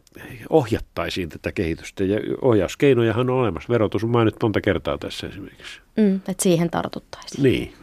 [0.50, 3.74] ohjattaisiin tätä kehitystä ja ohjauskeinojahan on olemassa.
[3.74, 5.82] Verotus on mainittu monta kertaa tässä esimerkiksi.
[5.98, 7.44] Mm, että siihen tartuttaisiin.
[7.44, 7.74] Niin.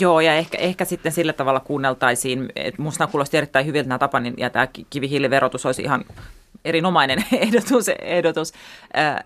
[0.00, 4.34] Joo, ja ehkä, ehkä sitten sillä tavalla kuunneltaisiin, että minusta kuulosti erittäin hyviltä nämä Tapanin
[4.36, 6.04] ja tämä kivihiiliverotus olisi ihan
[6.64, 8.52] erinomainen ehdotus, ehdotus.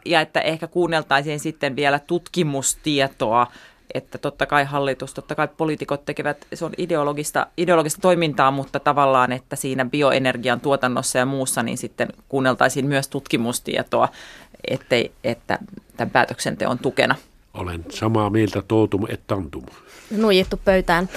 [0.04, 3.46] ja että ehkä kuunneltaisiin sitten vielä tutkimustietoa,
[3.94, 9.32] että totta kai hallitus, totta kai poliitikot tekevät, se on ideologista, ideologista toimintaa, mutta tavallaan,
[9.32, 14.08] että siinä bioenergian tuotannossa ja muussa, niin sitten kuunneltaisiin myös tutkimustietoa,
[14.70, 15.58] ettei, että
[15.96, 17.14] tämän päätöksenteon tukena.
[17.54, 19.62] Olen samaa mieltä totum et tantum
[20.16, 21.08] nuijittu pöytään.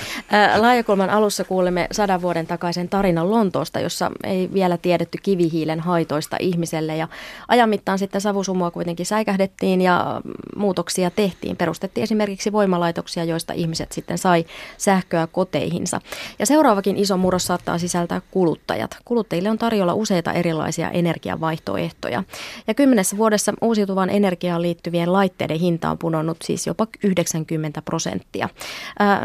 [0.58, 6.98] Laajakulman alussa kuulemme sadan vuoden takaisen tarinan Lontoosta, jossa ei vielä tiedetty kivihiilen haitoista ihmiselle.
[6.98, 7.08] Ja
[7.48, 10.22] ajan mittaan sitten savusumua kuitenkin säikähdettiin ja
[10.56, 11.58] muutoksia tehtiin.
[11.58, 14.46] Perustettiin esimerkiksi voimalaitoksia, joista ihmiset sitten sai
[14.78, 16.02] sähköä koteihinsa.
[16.40, 18.98] Ja seuraavakin iso murros saattaa sisältää kuluttajat.
[19.06, 22.24] Kuluttajille on tarjolla useita erilaisia energiavaihtoehtoja.
[22.68, 25.98] Ja kymmenessä vuodessa uusiutuvan energiaan liittyvien laitteiden hinta on
[26.42, 28.50] siis jopa 90 prosenttia.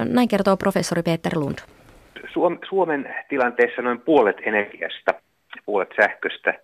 [0.05, 1.59] Näin kertoo professori Peter Lund.
[2.69, 5.15] Suomen tilanteessa noin puolet energiasta,
[5.67, 6.55] puolet sähköstä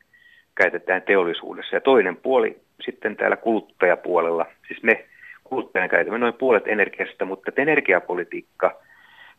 [0.55, 4.47] käytetään teollisuudessa ja toinen puoli sitten täällä kuluttajapuolella.
[4.69, 5.05] Siis me
[5.45, 8.81] kuluttajana käytämme noin puolet energiasta, mutta energiapolitiikka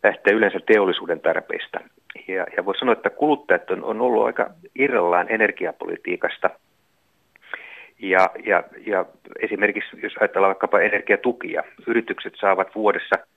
[0.03, 1.79] lähtee yleensä teollisuuden tarpeista.
[2.27, 6.49] Ja, ja voi sanoa, että kuluttajat on, on ollut aika irrallaan energiapolitiikasta.
[7.99, 9.05] Ja, ja, ja
[9.39, 13.15] esimerkiksi jos ajatellaan vaikkapa energiatukia, yritykset saavat vuodessa–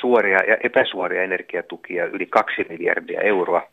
[0.00, 3.68] suoria ja epäsuoria energiatukia yli 2 miljardia euroa.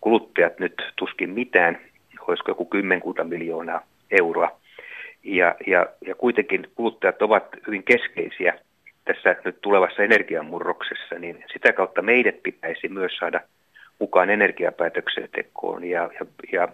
[0.00, 1.78] Kuluttajat nyt tuskin mitään,
[2.20, 4.60] olisiko joku kymmenkunta miljoonaa euroa.
[5.24, 8.58] Ja, ja, ja kuitenkin kuluttajat ovat hyvin keskeisiä
[9.04, 13.40] tässä nyt tulevassa energiamurroksessa, niin sitä kautta meidät pitäisi myös saada
[13.98, 15.84] mukaan energiapäätöksentekoon.
[15.84, 16.68] Ja, ja, ja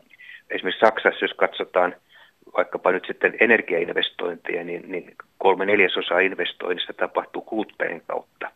[0.51, 1.95] esimerkiksi Saksassa, jos katsotaan
[2.57, 8.51] vaikkapa nyt sitten energiainvestointeja, niin, niin kolme neljäsosaa investoinnista tapahtuu kuluttajien kautta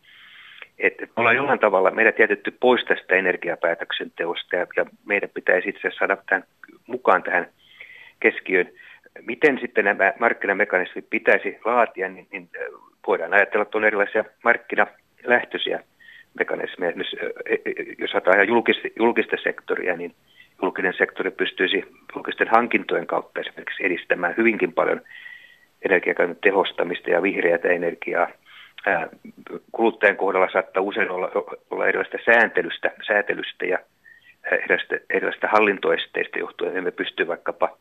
[0.78, 5.98] että ollaan jollain tavalla meidät jätetty pois tästä energiapäätöksenteosta ja, ja meidän pitäisi itse asiassa
[5.98, 6.44] saada tämän
[6.86, 7.46] mukaan tähän
[8.20, 8.68] keskiöön.
[9.22, 12.48] Miten sitten nämä markkinamekanismit pitäisi laatia, niin, niin
[13.06, 15.82] voidaan ajatella, että on erilaisia markkinalähtöisiä
[16.38, 16.92] mekanismeja.
[17.98, 20.14] Jos ajatellaan julkista, julkista sektoria, niin
[20.62, 21.84] julkinen sektori pystyisi
[22.14, 25.00] julkisten hankintojen kautta esimerkiksi edistämään hyvinkin paljon
[25.82, 28.28] energiakäytön tehostamista ja vihreätä energiaa–
[29.72, 31.30] kuluttajan kohdalla saattaa usein olla,
[31.70, 33.78] olla erilaista sääntelystä, säätelystä ja
[34.52, 36.76] erilaista, erilaista hallintoesteistä johtuen.
[36.76, 37.76] Emme pysty vaikkapa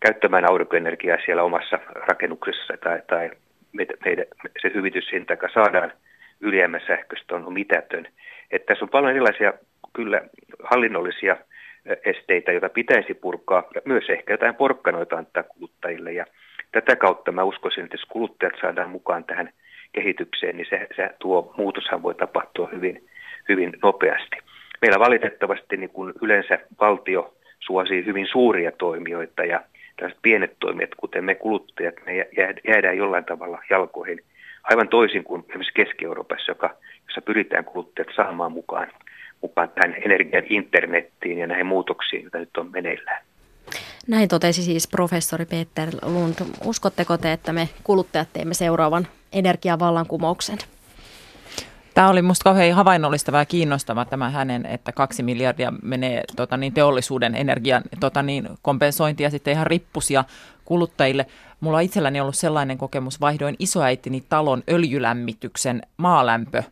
[0.00, 3.30] käyttämään aurinkoenergiaa siellä omassa rakennuksessa tai, tai
[3.72, 4.24] meidän, meidän,
[4.62, 5.92] se hyvityshinta, joka saadaan
[6.40, 8.06] ylijäämän sähköstä on mitätön.
[8.50, 9.52] Että tässä on paljon erilaisia
[9.92, 10.20] kyllä
[10.62, 11.36] hallinnollisia
[12.04, 16.12] esteitä, joita pitäisi purkaa, ja myös ehkä jotain porkkanoita antaa kuluttajille.
[16.12, 16.24] Ja
[16.72, 19.50] tätä kautta mä uskoisin, että jos kuluttajat saadaan mukaan tähän
[19.92, 23.08] kehitykseen, niin se, se tuo muutoshan voi tapahtua hyvin,
[23.48, 24.36] hyvin nopeasti.
[24.82, 29.60] Meillä valitettavasti niin kuin yleensä valtio suosii hyvin suuria toimijoita ja
[29.96, 32.28] tällaiset pienet toimijat, kuten me kuluttajat, me
[32.68, 34.20] jäädään jollain tavalla jalkoihin.
[34.62, 36.76] Aivan toisin kuin esimerkiksi Keski-Euroopassa, joka,
[37.06, 38.88] jossa pyritään kuluttajat saamaan mukaan,
[39.42, 43.22] mukaan tähän energian internettiin ja näihin muutoksiin, joita nyt on meneillään.
[44.06, 46.34] Näin totesi siis professori Peter Lund.
[46.64, 50.58] Uskotteko te, että me kuluttajat teemme seuraavan energiavallankumouksen?
[51.94, 56.72] Tämä oli minusta kauhean havainnollistava ja kiinnostava tämä hänen, että kaksi miljardia menee tota niin,
[56.72, 60.24] teollisuuden energian tota niin, kompensointi ja sitten ihan rippusia
[60.64, 61.26] kuluttajille.
[61.60, 66.62] Mulla itselläni ollut sellainen kokemus, vaihdoin isoäitini talon öljylämmityksen maalämpö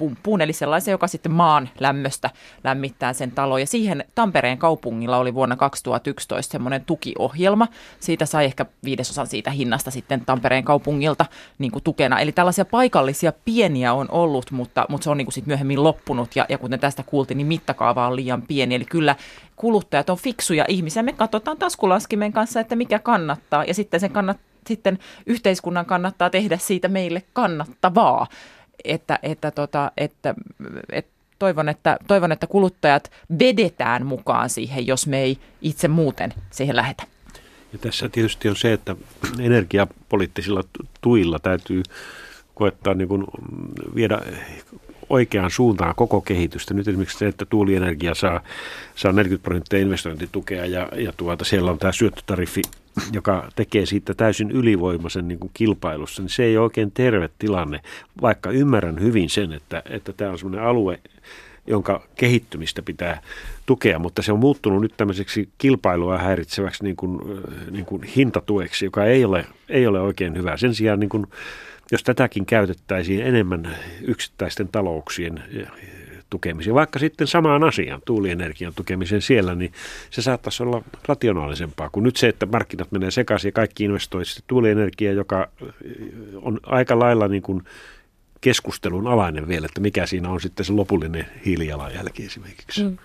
[0.00, 2.30] pumppuun, eli sellaisen, joka sitten maan lämmöstä
[2.64, 3.58] lämmittää sen talo.
[3.58, 7.68] Ja siihen Tampereen kaupungilla oli vuonna 2011 semmoinen tukiohjelma.
[8.00, 11.26] Siitä sai ehkä viidesosan siitä hinnasta sitten Tampereen kaupungilta
[11.58, 12.20] niin kuin tukena.
[12.20, 16.36] Eli tällaisia paikallisia pieniä on ollut, mutta, mutta se on niin kuin sitten myöhemmin loppunut.
[16.36, 18.74] Ja, ja kuten tästä kuultiin, niin mittakaava on liian pieni.
[18.74, 19.16] Eli kyllä
[19.56, 21.02] kuluttajat on fiksuja ihmisiä.
[21.02, 23.64] Me katsotaan taskulaskimen kanssa, että mikä kannattaa.
[23.64, 28.26] Ja sitten sen kannat, sitten yhteiskunnan kannattaa tehdä siitä meille kannattavaa
[28.84, 30.34] että, että, tota, että,
[30.92, 36.76] että toivon, että, toivon, että kuluttajat vedetään mukaan siihen, jos me ei itse muuten siihen
[36.76, 37.02] lähetä.
[37.72, 38.96] Ja tässä tietysti on se, että
[39.40, 40.62] energiapoliittisilla
[41.00, 41.82] tuilla täytyy
[42.54, 43.24] koettaa niin kuin
[43.94, 44.18] viedä
[45.10, 46.74] oikeaan suuntaan koko kehitystä.
[46.74, 48.40] Nyt esimerkiksi se, että tuulienergia saa,
[48.94, 52.62] saa 40 prosenttia investointitukea ja, ja tuota, siellä on tämä syöttötariffi,
[53.12, 57.80] joka tekee siitä täysin ylivoimaisen niin kuin kilpailussa, niin se ei ole oikein terve tilanne,
[58.22, 61.00] vaikka ymmärrän hyvin sen, että, että tämä on sellainen alue,
[61.66, 63.22] jonka kehittymistä pitää
[63.66, 67.20] tukea, mutta se on muuttunut nyt tämmöiseksi kilpailua häiritseväksi niin kuin,
[67.70, 70.56] niin kuin hintatueksi, joka ei ole, ei ole oikein hyvä.
[70.56, 71.26] Sen sijaan niin kuin
[71.92, 75.42] jos tätäkin käytettäisiin enemmän yksittäisten talouksien
[76.30, 79.72] tukemiseen, vaikka sitten samaan asiaan, tuulienergian tukemiseen siellä, niin
[80.10, 85.12] se saattaisi olla rationaalisempaa kuin nyt se, että markkinat menee sekaisin ja kaikki investoisivat tuulienergia,
[85.12, 85.48] joka
[86.42, 87.62] on aika lailla niin kuin
[88.40, 92.84] keskustelun alainen vielä, että mikä siinä on sitten se lopullinen hiilijalanjälki esimerkiksi.
[92.84, 92.98] Mm.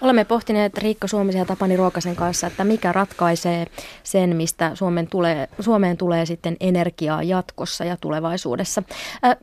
[0.00, 3.66] Olemme pohtineet Riikka Suomisen ja Tapani Ruokasen kanssa, että mikä ratkaisee
[4.02, 8.82] sen, mistä Suomen tulee, Suomeen tulee sitten energiaa jatkossa ja tulevaisuudessa.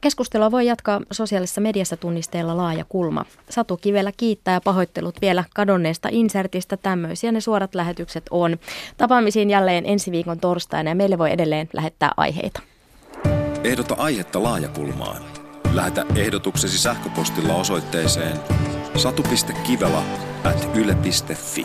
[0.02, 3.26] Keskustelua voi jatkaa sosiaalisessa mediassa tunnisteella laaja kulma.
[3.50, 6.78] Satu Kivelä kiittää ja pahoittelut vielä kadonneesta insertistä.
[6.78, 8.58] Tämmöisiä ne suorat lähetykset on.
[8.98, 12.62] Tapaamisiin jälleen ensi viikon torstaina ja meille voi edelleen lähettää aiheita.
[13.64, 15.22] Ehdota aihetta laajakulmaan.
[15.74, 18.38] Lähetä ehdotuksesi sähköpostilla osoitteeseen
[18.96, 20.04] satu.kivela
[20.44, 21.64] at yle.fi.